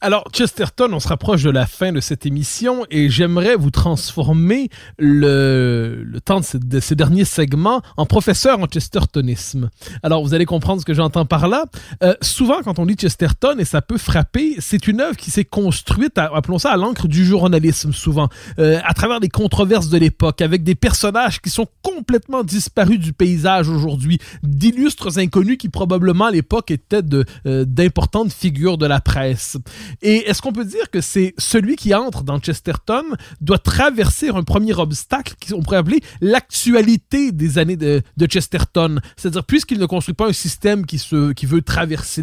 Alors, 0.04 0.28
Chesterton, 0.34 0.90
on 0.92 1.00
se 1.00 1.08
rapproche 1.08 1.44
de 1.44 1.50
la 1.50 1.64
fin 1.64 1.90
de 1.90 2.00
cette 2.00 2.26
émission 2.26 2.84
et 2.90 3.08
j'aimerais 3.08 3.56
vous 3.56 3.70
transformer 3.70 4.68
le, 4.98 6.04
temps 6.22 6.40
de, 6.40 6.44
ce, 6.44 6.58
de, 6.58 6.78
ces 6.78 6.94
derniers 6.94 7.24
segments 7.24 7.80
en 7.96 8.04
professeur 8.04 8.60
en 8.60 8.66
chestertonisme. 8.66 9.70
Alors, 10.02 10.22
vous 10.22 10.34
allez 10.34 10.44
comprendre 10.44 10.82
ce 10.82 10.84
que 10.84 10.92
j'entends 10.92 11.24
par 11.24 11.48
là. 11.48 11.64
Euh, 12.02 12.12
souvent, 12.20 12.60
quand 12.62 12.78
on 12.78 12.84
lit 12.84 12.96
Chesterton, 12.96 13.56
et 13.58 13.64
ça 13.64 13.80
peut 13.80 13.96
frapper, 13.96 14.56
c'est 14.58 14.88
une 14.88 15.00
œuvre 15.00 15.16
qui 15.16 15.30
s'est 15.30 15.46
construite, 15.46 16.18
appelons 16.18 16.58
ça, 16.58 16.72
à 16.72 16.76
l'encre 16.76 17.08
du 17.08 17.24
journalisme, 17.24 17.94
souvent, 17.94 18.28
euh, 18.58 18.80
à 18.84 18.92
travers 18.92 19.20
des 19.20 19.30
controverses 19.30 19.88
de 19.88 19.96
l'époque, 19.96 20.42
avec 20.42 20.64
des 20.64 20.74
personnages 20.74 21.40
qui 21.40 21.48
sont 21.48 21.66
complètement 21.80 22.44
disparus 22.44 22.98
du 22.98 23.14
paysage 23.14 23.70
aujourd'hui, 23.70 24.18
d'illustres 24.42 25.18
inconnus 25.18 25.56
qui 25.56 25.70
probablement 25.70 26.26
à 26.26 26.30
l'époque 26.30 26.70
étaient 26.70 27.00
euh, 27.46 27.64
d'importantes 27.64 28.34
figures 28.34 28.76
de 28.76 28.84
la 28.84 29.00
presse. 29.00 29.56
Et 30.02 30.28
est-ce 30.28 30.42
qu'on 30.42 30.52
peut 30.52 30.64
dire 30.64 30.90
que 30.90 31.00
c'est 31.00 31.34
celui 31.38 31.76
qui 31.76 31.94
entre 31.94 32.22
dans 32.22 32.38
Chesterton 32.38 33.04
doit 33.40 33.58
traverser 33.58 34.28
un 34.28 34.42
premier 34.42 34.74
obstacle 34.74 35.34
qu'on 35.48 35.62
pourrait 35.62 35.78
appeler 35.78 36.00
l'actualité 36.20 37.32
des 37.32 37.58
années 37.58 37.76
de, 37.76 38.02
Chesterton? 38.28 39.00
C'est-à-dire, 39.16 39.44
puisqu'il 39.44 39.78
ne 39.78 39.86
construit 39.86 40.14
pas 40.14 40.28
un 40.28 40.32
système 40.32 40.86
qui, 40.86 40.98
se, 40.98 41.32
qui 41.32 41.46
veut 41.46 41.62
traverser, 41.62 42.22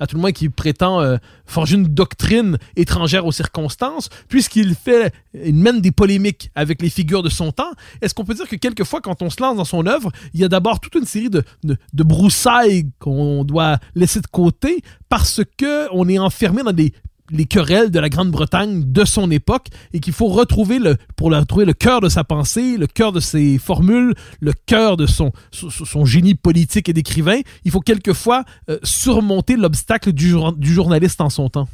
à 0.00 0.06
tout 0.06 0.16
le 0.16 0.20
moins 0.20 0.32
qui 0.32 0.48
prétend 0.48 1.00
euh, 1.00 1.16
forger 1.46 1.76
une 1.76 1.86
doctrine 1.86 2.58
étrangère 2.76 3.26
aux 3.26 3.32
circonstances, 3.32 4.08
puisqu'il 4.28 4.74
fait, 4.74 5.12
il 5.34 5.54
mène 5.54 5.80
des 5.80 5.92
polémiques 5.92 6.50
avec 6.54 6.82
les 6.82 6.90
figures 6.90 7.22
de 7.22 7.28
son 7.28 7.52
temps, 7.52 7.72
est-ce 8.00 8.14
qu'on 8.14 8.24
peut 8.24 8.34
dire 8.34 8.48
que 8.48 8.56
quelquefois, 8.56 9.00
quand 9.00 9.22
on 9.22 9.30
se 9.30 9.40
lance 9.40 9.56
dans 9.56 9.64
son 9.64 9.86
œuvre, 9.86 10.10
il 10.32 10.40
y 10.40 10.44
a 10.44 10.48
d'abord 10.48 10.80
toute 10.80 10.94
une 10.94 11.06
série 11.06 11.30
de, 11.30 11.42
de, 11.62 11.76
de 11.92 12.02
broussailles 12.02 12.90
qu'on 12.98 13.44
doit 13.44 13.78
laisser 13.94 14.20
de 14.20 14.26
côté 14.26 14.82
parce 15.08 15.42
que 15.56 15.88
on 15.92 16.08
est 16.08 16.18
enfermé 16.18 16.62
dans 16.62 16.72
des 16.72 16.92
les 17.30 17.46
querelles 17.46 17.90
de 17.90 17.98
la 17.98 18.08
Grande-Bretagne 18.08 18.84
de 18.86 19.04
son 19.04 19.30
époque 19.30 19.68
et 19.92 20.00
qu'il 20.00 20.12
faut 20.12 20.28
retrouver 20.28 20.78
le 20.78 20.96
pour 21.16 21.32
retrouver 21.32 21.64
le 21.64 21.72
cœur 21.72 22.00
de 22.00 22.08
sa 22.08 22.24
pensée, 22.24 22.76
le 22.76 22.86
cœur 22.86 23.12
de 23.12 23.20
ses 23.20 23.58
formules, 23.58 24.14
le 24.40 24.52
cœur 24.66 24.96
de 24.96 25.06
son, 25.06 25.32
son, 25.50 26.04
génie 26.04 26.34
politique 26.34 26.88
et 26.88 26.92
d'écrivain. 26.92 27.40
Il 27.64 27.70
faut 27.70 27.80
quelquefois 27.80 28.44
euh, 28.68 28.78
surmonter 28.82 29.56
l'obstacle 29.56 30.12
du, 30.12 30.34
du 30.56 30.72
journaliste 30.72 31.20
en 31.20 31.30
son 31.30 31.48
temps. 31.48 31.68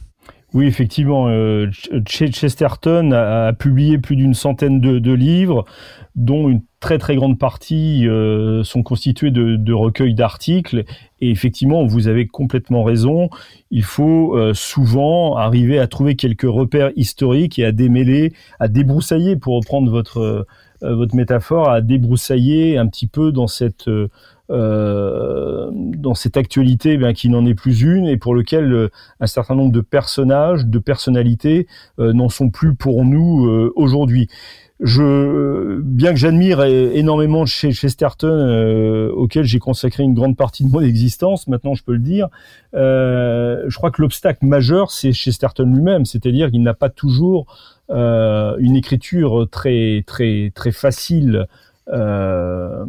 Oui, 0.52 0.66
effectivement, 0.66 1.28
euh, 1.28 1.70
Chesterton 2.06 3.12
a, 3.12 3.52
publié 3.52 3.98
plus 3.98 4.16
d'une 4.16 4.34
centaine 4.34 4.80
de, 4.80 5.12
livres, 5.12 5.64
dont 6.16 6.48
une 6.48 6.62
très 6.80 6.98
très 6.98 7.14
grande 7.14 7.38
partie 7.38 8.08
euh, 8.08 8.64
sont 8.64 8.82
constitués 8.82 9.30
de, 9.30 9.72
recueils 9.72 10.14
d'articles. 10.14 10.84
Et 11.20 11.30
effectivement, 11.30 11.86
vous 11.86 12.08
avez 12.08 12.26
complètement 12.26 12.82
raison. 12.82 13.28
Il 13.70 13.84
faut 13.84 14.36
euh, 14.36 14.54
souvent 14.54 15.36
arriver 15.36 15.78
à 15.78 15.86
trouver 15.86 16.16
quelques 16.16 16.42
repères 16.42 16.90
historiques 16.96 17.58
et 17.58 17.64
à 17.64 17.72
démêler, 17.72 18.32
à 18.58 18.68
débroussailler, 18.68 19.36
pour 19.36 19.56
reprendre 19.56 19.90
votre 19.90 20.46
votre 20.82 21.14
métaphore, 21.14 21.68
à 21.68 21.82
débroussailler 21.82 22.78
un 22.78 22.86
petit 22.86 23.06
peu 23.06 23.32
dans 23.32 23.48
cette 23.48 23.90
euh, 24.50 25.70
dans 25.72 26.14
cette 26.14 26.36
actualité 26.36 26.96
ben, 26.96 27.12
qui 27.12 27.28
n'en 27.28 27.46
est 27.46 27.54
plus 27.54 27.82
une 27.82 28.08
et 28.08 28.16
pour 28.16 28.34
lequel 28.34 28.72
euh, 28.72 28.88
un 29.20 29.28
certain 29.28 29.54
nombre 29.54 29.70
de 29.70 29.80
personnages, 29.80 30.66
de 30.66 30.78
personnalités 30.80 31.68
euh, 32.00 32.12
n'en 32.12 32.28
sont 32.28 32.50
plus 32.50 32.74
pour 32.74 33.04
nous 33.04 33.70
aujourd'hui. 33.76 34.28
Je, 34.82 35.80
bien 35.82 36.10
que 36.12 36.18
j'admire 36.18 36.62
énormément 36.62 37.44
chez 37.44 37.70
Chesterton, 37.70 39.10
auquel 39.14 39.44
j'ai 39.44 39.58
consacré 39.58 40.02
une 40.02 40.14
grande 40.14 40.36
partie 40.36 40.64
de 40.64 40.70
mon 40.70 40.80
existence, 40.80 41.48
maintenant 41.48 41.74
je 41.74 41.84
peux 41.84 41.92
le 41.92 41.98
dire, 41.98 42.28
je 42.72 43.76
crois 43.76 43.90
que 43.90 44.00
l'obstacle 44.00 44.46
majeur 44.46 44.90
c'est 44.90 45.12
Chesterton 45.12 45.64
lui-même, 45.64 46.06
c'est-à-dire 46.06 46.50
qu'il 46.50 46.62
n'a 46.62 46.72
pas 46.72 46.88
toujours 46.88 47.46
une 47.90 48.74
écriture 48.74 49.46
très 49.50 50.02
très 50.06 50.50
très 50.54 50.72
facile 50.72 51.46
euh, 51.92 52.84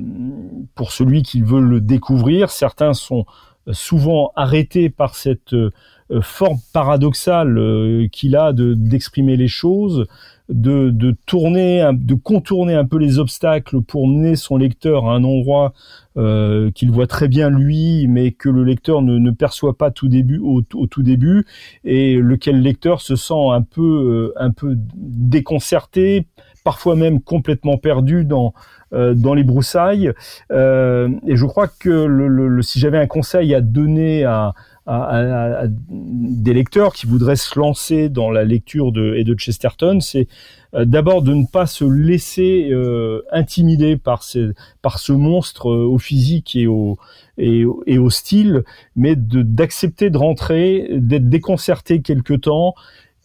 pour 0.76 0.92
celui 0.92 1.24
qui 1.24 1.42
veut 1.42 1.62
le 1.62 1.82
découvrir. 1.82 2.52
Certains 2.52 2.94
sont 2.94 3.26
souvent 3.72 4.32
arrêtés 4.36 4.90
par 4.90 5.16
cette 5.16 5.54
euh, 5.54 5.72
forme 6.20 6.58
paradoxale 6.74 7.58
euh, 7.58 8.08
qu'il 8.12 8.36
a 8.36 8.52
de 8.52 8.74
d'exprimer 8.74 9.38
les 9.38 9.48
choses, 9.48 10.08
de, 10.50 10.90
de 10.90 11.16
tourner, 11.26 11.90
de 11.94 12.16
contourner 12.16 12.74
un 12.74 12.86
peu 12.86 12.98
les 12.98 13.20
obstacles 13.20 13.82
pour 13.82 14.08
mener 14.08 14.36
son 14.36 14.58
lecteur 14.58 15.08
à 15.08 15.14
un 15.14 15.24
endroit 15.24 15.74
euh, 16.18 16.72
qu'il 16.72 16.92
voit 16.92 17.08
très 17.08 17.30
bien 17.30 17.50
lui, 17.50 18.08
mais 18.10 18.32
que 18.32 18.50
le 18.50 18.66
lecteur 18.66 19.02
ne, 19.02 19.18
ne 19.18 19.32
perçoit 19.32 19.78
pas 19.78 19.92
tout 19.92 20.10
début 20.10 20.40
au, 20.40 20.62
au, 20.74 20.88
tout 20.88 21.04
début, 21.04 21.46
et 21.86 22.16
lequel 22.16 22.58
le 22.58 22.64
lecteur 22.64 23.00
se 23.00 23.16
sent 23.16 23.50
un 23.52 23.62
peu 23.62 24.34
un 24.36 24.52
peu 24.52 24.76
déconcerté, 24.96 26.28
parfois 26.66 26.98
même 26.98 27.22
complètement 27.22 27.78
perdu 27.78 28.26
dans 28.26 28.54
euh, 28.94 29.14
dans 29.14 29.34
les 29.34 29.46
broussailles. 29.46 30.12
Euh, 30.52 31.08
et 31.26 31.38
je 31.38 31.46
crois 31.46 31.70
que 31.70 31.90
le, 31.90 32.28
le, 32.28 32.62
si 32.62 32.78
j'avais 32.78 32.98
un 32.98 33.08
conseil 33.08 33.56
à 33.56 33.62
donner 33.62 34.26
à, 34.26 34.54
à, 34.88 35.64
des 35.68 36.54
lecteurs 36.54 36.94
qui 36.94 37.06
voudraient 37.06 37.36
se 37.36 37.58
lancer 37.60 38.10
dans 38.10 38.32
la 38.32 38.44
lecture 38.44 38.92
de, 38.92 39.14
et 39.16 39.24
de 39.24 39.36
Chesterton, 39.38 40.00
c'est 40.00 40.28
euh, 40.74 40.86
d'abord 40.86 41.22
de 41.22 41.34
ne 41.34 41.46
pas 41.46 41.68
se 41.68 41.86
laisser 41.86 42.70
euh, 42.72 43.22
intimider 43.32 43.98
par, 43.98 44.24
ces, 44.24 44.50
par 44.82 45.00
ce 45.00 45.14
monstre 45.14 45.68
au 45.68 45.98
physique 46.00 46.56
et 46.56 46.68
au, 46.68 46.98
et, 47.38 47.64
et 47.86 47.98
au 48.00 48.10
style, 48.10 48.64
mais 48.96 49.16
d'accepter 49.16 50.10
de, 50.10 50.18
rentrer, 50.18 50.88
d'être 50.92 51.30
déconcerté 51.30 52.02
quelque 52.02 52.34
temps, 52.34 52.74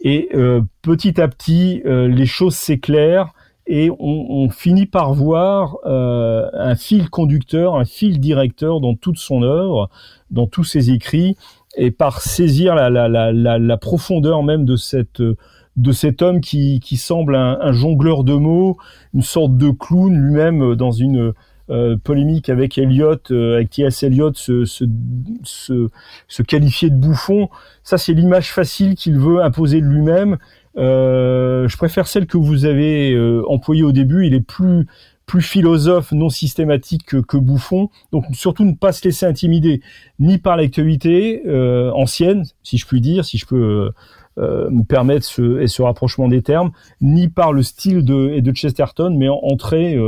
et 0.01 0.29
euh, 0.35 0.61
petit 0.83 1.21
à 1.21 1.29
petit, 1.29 1.83
les 1.85 2.27
choses 2.27 2.55
s'éclairent 2.55 3.33
et 3.66 3.90
on, 3.90 3.96
on, 3.98 4.48
finit 4.48 4.87
par 4.87 5.12
voir 5.12 5.76
euh, 5.87 6.48
un 6.52 6.76
fil 6.76 7.11
conducteur, 7.11 7.76
un 7.76 7.85
fil 7.85 8.20
directeur 8.20 8.81
dans 8.81 8.94
toute 8.94 9.18
son 9.18 9.42
œuvre, 9.42 9.90
dans 10.31 10.46
tous 10.46 10.64
ses 10.64 10.90
écrits, 10.90 11.37
et 11.76 11.90
par 11.90 12.20
saisir 12.20 12.74
la, 12.74 12.88
la, 12.90 13.09
la, 13.09 13.59
la 13.59 13.76
profondeur 13.76 14.42
même 14.42 14.64
de 14.64 14.76
cette 14.76 15.22
de 15.76 15.92
cet 15.92 16.22
homme 16.22 16.40
qui, 16.40 16.81
qui 16.81 16.96
semble 16.96 17.35
un, 17.35 17.59
un, 17.61 17.72
jongleur 17.72 18.24
de 18.24 18.33
mots, 18.33 18.79
une 19.12 19.20
sorte 19.20 19.59
de 19.59 19.70
clown 19.70 20.16
lui-même 20.16 20.74
dans 20.74 20.90
une 20.90 21.35
euh, 21.68 21.96
polémique 21.96 22.48
avec 22.48 22.79
Eliot, 22.79 23.16
euh, 23.33 23.57
avec 23.57 23.70
T.S. 23.70 24.05
Eliot, 24.05 24.33
se, 24.35 24.64
se, 24.64 24.85
se, 25.42 25.88
se, 26.29 26.42
qualifier 26.42 26.90
de 26.90 26.96
bouffon. 26.96 27.48
Ça, 27.83 27.98
c'est 27.98 28.12
l'image 28.12 28.52
facile 28.52 28.94
qu'il 28.94 29.18
veut 29.18 29.42
imposer 29.42 29.81
de 29.81 29.87
lui-même 29.87 30.38
je 30.77 31.77
préfère 31.77 32.07
celle 32.07 32.27
que 32.27 32.37
vous 32.37 32.65
avez 32.65 33.12
euh, 33.12 33.43
employée 33.49 33.83
au 33.83 33.93
début. 33.93 34.27
Il 34.27 34.35
est 34.35 34.41
plus 34.41 34.87
plus 35.25 35.43
philosophe, 35.43 36.12
non 36.12 36.29
systématique 36.29 37.05
que, 37.05 37.17
que, 37.17 37.37
bouffon. 37.37 37.91
Donc 38.12 38.25
surtout 38.33 38.65
ne 38.65 38.75
pas 38.75 38.93
se 38.93 39.03
laisser 39.05 39.27
intimider 39.27 39.81
ni 40.21 40.39
par 40.39 40.57
l'actualité 40.57 41.43
euh, 41.47 41.91
ancienne, 41.91 42.45
si 42.62 42.79
je 42.79 42.87
puis 42.87 43.01
dire, 43.01 43.25
si 43.25 43.37
je 43.37 43.45
peux 43.45 43.91
me 44.39 44.83
permettre 44.85 45.25
ce, 45.25 45.61
et 45.61 45.67
ce 45.67 45.83
rapprochement 45.83 46.29
des 46.29 46.43
termes, 46.43 46.71
ni 47.01 47.27
par 47.27 47.53
le 47.53 47.65
style 47.65 48.05
de, 48.05 48.39
de 48.39 48.53
Chesterton, 48.53 49.17
mais 49.19 49.29
entrer 49.29 49.99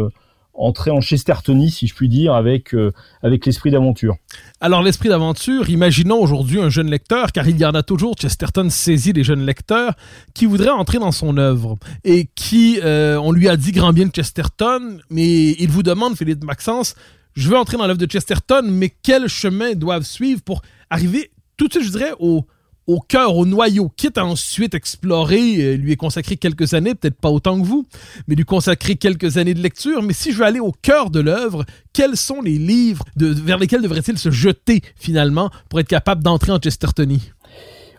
entrer 0.58 0.90
en 0.90 1.00
Chestertonie, 1.00 1.70
si 1.70 1.86
je 1.86 1.94
puis 1.94 2.08
dire, 2.08 2.34
avec, 2.34 2.74
euh, 2.74 2.92
avec 3.22 3.46
l'esprit 3.46 3.70
d'aventure. 3.70 4.16
Alors, 4.60 4.82
l'esprit 4.82 5.08
d'aventure, 5.08 5.70
imaginons 5.70 6.20
aujourd'hui 6.20 6.60
un 6.60 6.68
jeune 6.68 6.90
lecteur, 6.90 7.32
car 7.32 7.48
il 7.48 7.58
y 7.58 7.64
en 7.64 7.74
a 7.74 7.82
toujours, 7.82 8.16
Chesterton 8.16 8.68
saisit 8.68 9.12
les 9.12 9.24
jeunes 9.24 9.46
lecteurs, 9.46 9.94
qui 10.34 10.46
voudraient 10.46 10.70
entrer 10.70 10.98
dans 10.98 11.12
son 11.12 11.36
œuvre 11.38 11.76
et 12.04 12.28
qui, 12.34 12.80
euh, 12.82 13.16
on 13.22 13.32
lui 13.32 13.48
a 13.48 13.56
dit 13.56 13.72
grand 13.72 13.92
bien 13.92 14.06
de 14.06 14.12
Chesterton, 14.12 14.98
mais 15.10 15.52
il 15.52 15.70
vous 15.70 15.82
demande, 15.82 16.16
Philippe 16.16 16.44
Maxence, 16.44 16.94
je 17.34 17.48
veux 17.48 17.56
entrer 17.56 17.76
dans 17.76 17.86
l'œuvre 17.86 18.00
de 18.00 18.10
Chesterton, 18.10 18.62
mais 18.64 18.92
quel 19.02 19.28
chemin 19.28 19.74
doivent 19.74 20.04
suivre 20.04 20.42
pour 20.42 20.62
arriver 20.90 21.30
tout 21.56 21.68
de 21.68 21.72
suite, 21.72 21.84
je 21.84 21.90
dirais, 21.90 22.12
au, 22.18 22.46
au 22.88 23.00
cœur, 23.00 23.36
au 23.36 23.44
noyau, 23.44 23.92
quitte 23.96 24.16
à 24.16 24.24
ensuite 24.24 24.74
explorer, 24.74 25.56
euh, 25.58 25.76
lui 25.76 25.92
est 25.92 25.96
consacré 25.96 26.38
quelques 26.38 26.72
années, 26.72 26.94
peut-être 26.94 27.20
pas 27.20 27.28
autant 27.28 27.60
que 27.60 27.66
vous, 27.66 27.86
mais 28.26 28.34
lui 28.34 28.46
consacrer 28.46 28.96
quelques 28.96 29.36
années 29.36 29.52
de 29.52 29.60
lecture. 29.60 30.02
Mais 30.02 30.14
si 30.14 30.32
je 30.32 30.38
veux 30.38 30.46
aller 30.46 30.58
au 30.58 30.72
cœur 30.72 31.10
de 31.10 31.20
l'œuvre, 31.20 31.66
quels 31.92 32.16
sont 32.16 32.40
les 32.40 32.56
livres 32.58 33.04
vers 33.16 33.58
lesquels 33.58 33.82
devrait-il 33.82 34.18
se 34.18 34.30
jeter 34.30 34.80
finalement 34.96 35.50
pour 35.68 35.80
être 35.80 35.88
capable 35.88 36.24
d'entrer 36.24 36.50
en 36.50 36.58
Chestertonie? 36.58 37.30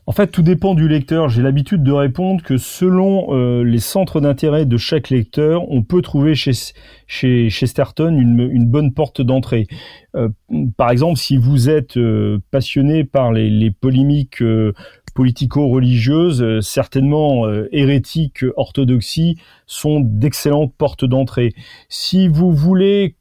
En 0.10 0.12
fait, 0.12 0.32
tout 0.32 0.41
dépend 0.41 0.74
du 0.74 0.88
lecteur. 0.88 1.30
J'ai 1.30 1.43
l'habitude 1.43 1.84
de 1.84 1.91
répondre 1.91 2.41
que 2.41 2.58
selon 2.58 3.28
euh, 3.30 3.63
les 3.63 3.78
centres 3.78 4.19
d'intérêt 4.19 4.65
de 4.65 4.76
chaque 4.76 5.12
lecteur, 5.12 5.72
on 5.72 5.84
peut 5.84 6.02
trouver 6.02 6.34
chez, 6.34 6.54
chez 7.06 7.52
Chesterton 7.52 8.17
une, 8.17 8.50
une 8.52 8.65
bonne 8.65 8.91
porte 8.91 9.22
d'entrée. 9.22 9.67
Euh, 10.15 10.30
par 10.78 10.89
exemple, 10.89 11.19
si 11.19 11.38
vous 11.38 11.69
êtes 11.69 11.95
euh, 11.98 12.39
passionné 12.50 13.04
par 13.04 13.32
les, 13.32 13.52
les 13.52 13.69
polémiques 13.69 14.43
politico-religieuses, 15.13 16.60
certainement 16.62 17.45
hérétiques, 17.72 18.43
orthodoxies, 18.58 19.38
sont 19.67 20.00
d'excellentes 20.00 20.74
portes 20.76 21.06
d'entrée. 21.06 21.54
Si 21.88 22.28
vous 22.28 22.52
voulez 22.52 23.15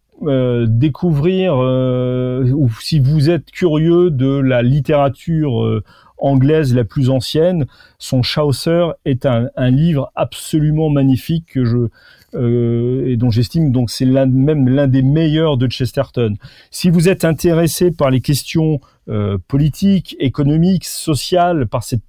découvrir 0.67 1.55
ou 1.57 2.69
si 2.81 2.99
vous 2.99 3.31
êtes 3.31 3.53
curieux 3.53 4.11
de 4.11 4.41
la 4.41 4.63
littérature 4.63 5.83
anglaise 6.19 6.75
la 6.75 6.85
plus 6.85 7.11
ancienne, 7.11 7.67
son 7.99 8.23
Chaucer 8.23 8.89
est 9.05 9.27
un, 9.27 9.49
livre 9.71 10.11
absolument 10.15 10.91
magnifique 10.91 11.47
que 11.53 11.65
je 11.65 11.89
euh, 12.35 13.07
et 13.07 13.17
dont 13.17 13.31
j'estime 13.31 13.73
donc 13.73 13.89
c'est 13.89 14.05
l'un 14.05 14.27
même 14.27 14.69
l'un 14.69 14.87
des 14.87 15.03
meilleurs 15.03 15.57
de 15.57 15.67
Chesterton. 15.69 16.35
Si 16.71 16.91
vous 16.91 17.09
êtes 17.09 17.25
intéressé 17.25 17.91
par 17.91 18.11
les 18.11 18.21
questions 18.21 18.81
euh, 19.09 19.39
politiques, 19.49 20.15
économiques, 20.21 20.85
sociales, 20.85 21.67
par 21.67 21.83
cette 21.85 22.03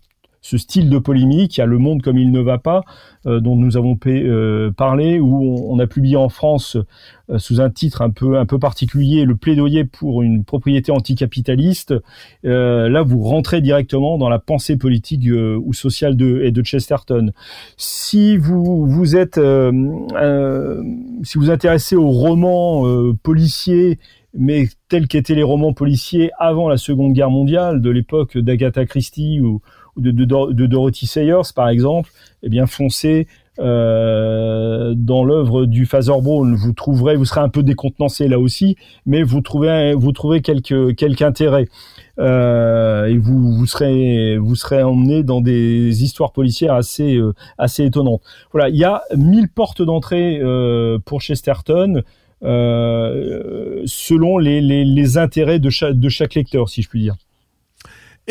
ce 0.49 0.57
style 0.57 0.89
de 0.89 0.97
polémique. 0.97 1.57
Il 1.57 1.59
y 1.59 1.63
a 1.63 1.67
Le 1.67 1.77
Monde 1.77 2.01
comme 2.01 2.17
il 2.17 2.31
ne 2.31 2.39
va 2.39 2.57
pas, 2.57 2.83
euh, 3.27 3.39
dont 3.39 3.55
nous 3.55 3.77
avons 3.77 3.97
euh, 4.07 4.71
parlé, 4.71 5.19
où 5.19 5.71
on, 5.71 5.77
a 5.79 5.85
publié 5.85 6.15
en 6.15 6.29
France 6.29 6.75
euh, 7.29 7.38
sous 7.38 7.62
un 7.62 7.69
titre 7.69 8.01
un 8.01 8.09
peu 8.09 8.38
un 8.38 8.45
peu 8.45 8.57
particulier 8.57 9.25
le 9.25 9.35
plaidoyer 9.35 9.83
pour 9.83 10.23
une 10.23 10.43
propriété 10.43 10.91
anticapitaliste. 10.91 11.93
là, 12.43 13.01
vous 13.03 13.21
rentrez 13.21 13.62
directement 13.62 14.17
dans 14.17 14.29
la 14.29 14.39
pensée 14.39 14.77
politique 14.77 15.29
ou 15.31 15.73
sociale 15.73 16.15
de 16.15 16.41
et 16.43 16.51
de 16.51 16.63
Chesterton. 16.63 17.31
Si 17.77 18.38
vous 18.38 18.88
vous 18.88 19.15
êtes 19.15 19.39
si 21.23 21.38
vous 21.38 21.51
intéressez 21.51 21.95
aux 21.95 22.09
romans 22.09 22.85
policiers 23.21 23.99
mais 24.33 24.67
tels 24.89 25.07
qu'étaient 25.07 25.35
les 25.35 25.43
romans 25.43 25.73
policiers 25.73 26.31
avant 26.38 26.69
la 26.69 26.77
Seconde 26.77 27.13
Guerre 27.13 27.31
mondiale, 27.31 27.81
de 27.81 27.89
l'époque 27.89 28.38
d'Agatha 28.38 28.85
Christie 28.85 29.39
ou, 29.41 29.62
de, 29.99 30.65
Dorothy 30.65 31.07
Sayers 31.07 31.53
par 31.55 31.69
exemple, 31.69 32.12
eh 32.43 32.49
bien 32.49 32.65
foncez 32.65 33.27
euh, 33.59 34.93
dans 34.95 35.25
l'œuvre 35.25 35.65
du 35.65 35.85
Brown. 35.85 36.55
Vous 36.55 36.73
trouverez, 36.73 37.17
vous 37.17 37.25
serez 37.25 37.41
un 37.41 37.49
peu 37.49 37.62
décontenancé 37.62 38.27
là 38.27 38.39
aussi, 38.39 38.77
mais 39.05 39.21
vous 39.21 39.41
trouvez 39.41 39.93
vous 39.95 40.12
trouvez 40.13 40.41
quelque 40.41 40.91
quelque 40.91 41.23
intérêt 41.23 41.67
euh, 42.19 43.05
et 43.05 43.17
vous 43.17 43.53
vous 43.53 43.65
serez 43.65 44.38
vous 44.38 44.55
serez 44.55 44.81
emmené 44.81 45.23
dans 45.23 45.41
des 45.41 46.03
histoires 46.03 46.31
policières 46.31 46.73
assez 46.73 47.17
euh, 47.17 47.33
assez 47.58 47.83
étonnantes. 47.83 48.21
Voilà, 48.54 48.69
il 48.69 48.77
y 48.77 48.85
a 48.85 49.02
mille 49.17 49.50
portes 49.50 49.81
d'entrée 49.81 50.39
euh, 50.41 50.97
pour 51.04 51.21
Chesterton. 51.21 52.02
Euh, 52.41 53.81
selon 53.85 54.37
les, 54.37 54.62
les, 54.62 54.85
les 54.85 55.17
intérêts 55.17 55.60
de 55.60 55.69
chaque, 55.69 56.00
de 56.00 56.08
chaque 56.08 56.35
lecteur, 56.35 56.69
si 56.69 56.81
je 56.81 56.87
puis 56.87 57.02
dire. 57.02 57.15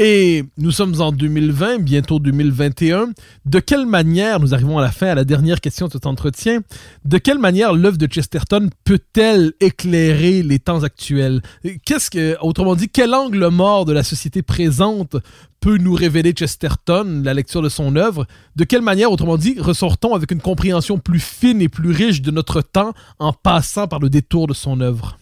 Et 0.00 0.44
nous 0.56 0.70
sommes 0.70 1.00
en 1.00 1.10
2020, 1.10 1.80
bientôt 1.80 2.20
2021. 2.20 3.10
De 3.46 3.58
quelle 3.58 3.84
manière, 3.84 4.38
nous 4.38 4.54
arrivons 4.54 4.78
à 4.78 4.80
la 4.80 4.92
fin, 4.92 5.08
à 5.08 5.16
la 5.16 5.24
dernière 5.24 5.60
question 5.60 5.88
de 5.88 5.92
cet 5.92 6.06
entretien, 6.06 6.60
de 7.04 7.18
quelle 7.18 7.40
manière 7.40 7.72
l'œuvre 7.72 7.98
de 7.98 8.06
Chesterton 8.06 8.70
peut-elle 8.84 9.54
éclairer 9.58 10.44
les 10.44 10.60
temps 10.60 10.84
actuels? 10.84 11.42
Qu'est-ce 11.84 12.12
que, 12.12 12.36
autrement 12.40 12.76
dit, 12.76 12.88
quel 12.88 13.12
angle 13.12 13.44
mort 13.48 13.86
de 13.86 13.92
la 13.92 14.04
société 14.04 14.40
présente 14.42 15.16
peut 15.58 15.78
nous 15.78 15.94
révéler 15.94 16.30
Chesterton, 16.30 17.22
la 17.24 17.34
lecture 17.34 17.60
de 17.60 17.68
son 17.68 17.96
œuvre? 17.96 18.24
De 18.54 18.62
quelle 18.62 18.82
manière, 18.82 19.10
autrement 19.10 19.36
dit, 19.36 19.56
ressortons 19.58 20.14
avec 20.14 20.30
une 20.30 20.40
compréhension 20.40 20.98
plus 20.98 21.18
fine 21.18 21.60
et 21.60 21.68
plus 21.68 21.90
riche 21.90 22.22
de 22.22 22.30
notre 22.30 22.60
temps 22.60 22.92
en 23.18 23.32
passant 23.32 23.88
par 23.88 23.98
le 23.98 24.10
détour 24.10 24.46
de 24.46 24.54
son 24.54 24.80
œuvre? 24.80 25.18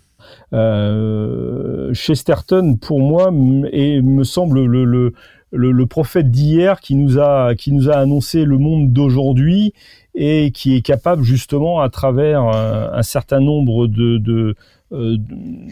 Euh, 0.53 1.93
Chesterton, 1.95 2.77
pour 2.81 3.01
moi, 3.01 3.33
et 3.73 4.01
me 4.03 4.25
semble 4.25 4.65
le, 4.65 5.87
prophète 5.87 6.31
d'hier 6.31 6.81
qui 6.81 6.95
nous 6.95 7.19
a 7.19 7.55
qui 7.55 7.73
nous 7.73 7.91
a 7.91 7.95
annoncé 7.95 8.45
le 8.45 8.59
monde 8.59 8.93
d'aujourd'hui 8.93 9.73
et 10.15 10.51
qui 10.51 10.77
est 10.77 10.83
capable 10.83 11.23
justement 11.23 11.81
à 11.81 11.89
travers 11.91 12.43
un, 12.43 13.03
certain 13.03 13.41
nombre 13.41 13.87
de, 13.87 14.55
euh, 14.93 15.17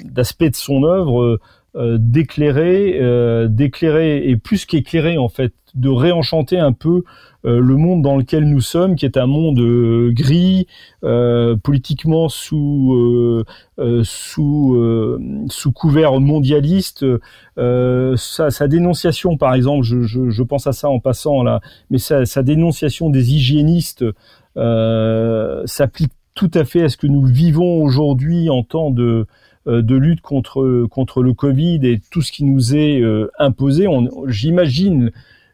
d'aspects 0.05 0.43
de 0.43 0.57
son 0.57 0.83
œuvre 0.83 1.23
euh, 1.23 1.41
d'éclairer, 1.75 2.99
euh, 3.01 3.49
d'éclairer 3.49 4.29
et 4.29 4.37
plus 4.37 4.65
qu'éclairer 4.65 5.19
en 5.19 5.29
fait, 5.29 5.53
de 5.75 5.89
réenchanter 5.89 6.59
un 6.59 6.73
peu 6.73 7.03
euh, 7.45 7.59
le 7.59 7.77
monde 7.77 8.01
dans 8.01 8.17
lequel 8.17 8.45
nous 8.49 8.61
sommes, 8.61 8.95
qui 8.95 9.05
est 9.05 9.17
un 9.17 9.27
monde 9.27 9.61
gris, 10.13 10.67
politiquement 11.63 12.29
sous 12.29 13.45
sous 14.05 15.19
sous 15.49 15.73
couvert 15.73 16.21
mondialiste. 16.21 17.05
Sa, 17.57 18.51
sa, 18.51 18.69
dénonciation, 18.69 19.37
par 19.37 19.55
exemple, 19.55 19.85
je, 19.85 20.03
je, 20.03 20.31
je, 20.31 20.43
pense 20.43 20.67
à 20.67 20.73
ça 20.73 20.89
en 20.89 21.01
passant 21.01 21.43
là, 21.43 21.61
mais 21.91 21.99
sa, 21.99 22.25
sa 22.25 22.43
dénonciation 22.43 23.11
des 23.11 23.35
hygiénistes 23.35 24.05
s'applique 24.55 26.13
tout 26.35 26.51
à 26.55 26.65
fait 26.65 26.83
à 26.83 26.89
ce 26.89 26.97
que 26.97 27.07
nous 27.07 27.25
vivons 27.25 27.83
aujourd'hui 27.83 28.51
en 28.51 28.63
temps 28.63 28.91
de 28.91 29.05
euh, 29.05 29.25
de 29.67 29.95
lutte 29.95 30.21
contre 30.21 30.61
le 30.63 31.33
Covid 31.33 31.81
et 31.85 32.01
tout 32.11 32.23
ce 32.23 32.33
qui 32.33 32.45
nous 32.45 32.75
est 32.75 33.01
euh, 33.01 33.31
imposé. 33.39 33.87
J'imagine 34.27 35.11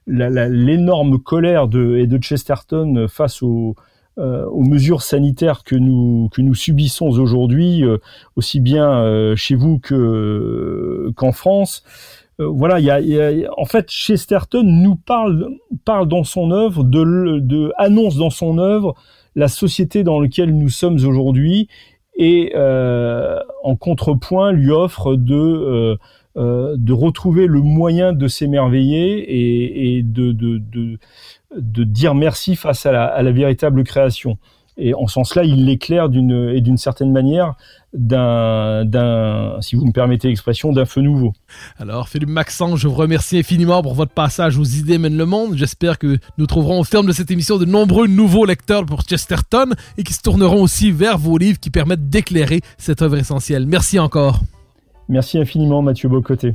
l'énorme 0.07 1.19
colère 1.19 1.69
de, 1.69 1.97
et 1.97 2.21
Chesterton 2.21 3.07
face 3.09 3.43
aux, 3.43 3.77
euh, 4.19 4.45
aux 4.47 4.63
mesures 4.63 5.03
sanitaires 5.03 5.63
que 5.63 5.77
nous 5.77 6.55
subissons 6.55 7.07
aujourd'hui, 7.07 7.85
aussi 8.35 8.61
bien 8.61 9.35
chez 9.37 9.55
vous 9.55 9.79
que 9.79 11.13
qu'en 11.17 11.33
France. 11.33 11.85
voilà, 12.39 12.99
en 13.57 13.65
fait 13.67 13.89
Chesterton 13.89 14.65
nous 14.65 14.97
parle 14.97 15.57
dans 16.07 16.25
son 16.25 16.51
œuvre 16.51 16.83
annonce 17.79 18.17
dans 18.17 18.31
son 18.31 18.59
œuvre 18.59 18.97
la 19.37 19.49
société 19.49 20.03
dans 20.03 20.21
laquelle 20.21 20.57
nous 20.57 20.71
sommes 20.71 20.97
aujourd'hui 21.07 21.69
et 22.21 22.53
euh, 22.55 23.41
en 23.65 23.77
contrepoint 23.77 24.53
lui 24.53 24.71
offre 24.71 25.17
de 25.17 25.35
euh, 25.35 25.97
euh, 26.37 26.77
de 26.79 26.93
retrouver 26.93 27.47
le 27.47 27.61
moyen 27.61 28.13
de 28.13 28.29
s'émerveiller 28.29 29.97
et, 29.97 30.03
de, 30.03 30.29
dire 31.85 32.15
merci 32.15 32.55
face 32.55 32.87
à 32.87 33.23
la 33.23 33.33
véritable 33.33 33.83
création. 33.83 34.39
Et 34.81 34.95
en 34.95 35.07
ce 35.07 35.15
sens-là, 35.15 35.45
il 35.45 35.67
l'éclaire 35.67 36.09
d'une 36.09 36.51
et 36.55 36.63
d'une 36.63 36.79
certaine 36.79 37.13
manière 37.13 37.55
d'un, 37.93 38.85
d'un, 38.85 39.59
si 39.61 39.77
vous 39.77 39.85
me 39.85 39.93
permettez 39.93 40.29
l'expression, 40.29 40.73
d'un 40.73 40.87
feu 40.87 41.03
nouveau. 41.03 41.33
Alors, 41.79 42.09
Philippe 42.09 42.31
Maxence, 42.31 42.79
je 42.81 42.89
vous 42.89 42.95
remercie 42.95 43.39
infiniment 43.39 43.83
pour 43.83 43.95
votre 43.95 44.13
passage 44.13 44.59
aux 44.59 44.65
idées 44.65 44.99
mènent 44.99 45.17
le 45.17 45.27
monde. 45.27 45.57
J'espère 45.57 45.99
que 45.99 46.19
nous 46.39 46.47
trouverons 46.47 46.81
au 46.81 46.85
terme 46.85 47.07
de 47.07 47.13
cette 47.13 47.31
émission 47.31 47.59
de 47.59 47.67
nombreux 47.67 48.07
nouveaux 48.07 48.47
lecteurs 48.47 48.87
pour 48.87 49.03
Chesterton 49.03 49.75
et 49.99 50.03
qui 50.03 50.15
se 50.15 50.23
tourneront 50.23 50.63
aussi 50.63 50.93
vers 50.93 51.19
vos 51.19 51.37
livres 51.37 51.61
qui 51.61 51.71
permettent 51.71 52.09
d'éclairer 52.09 52.61
cette 52.79 53.03
œuvre 53.03 53.19
essentielle. 53.19 53.67
Merci 53.67 53.99
encore. 53.99 54.41
Merci 55.09 55.39
infiniment, 55.39 55.83
Mathieu 55.83 56.09
Bocoté. 56.09 56.55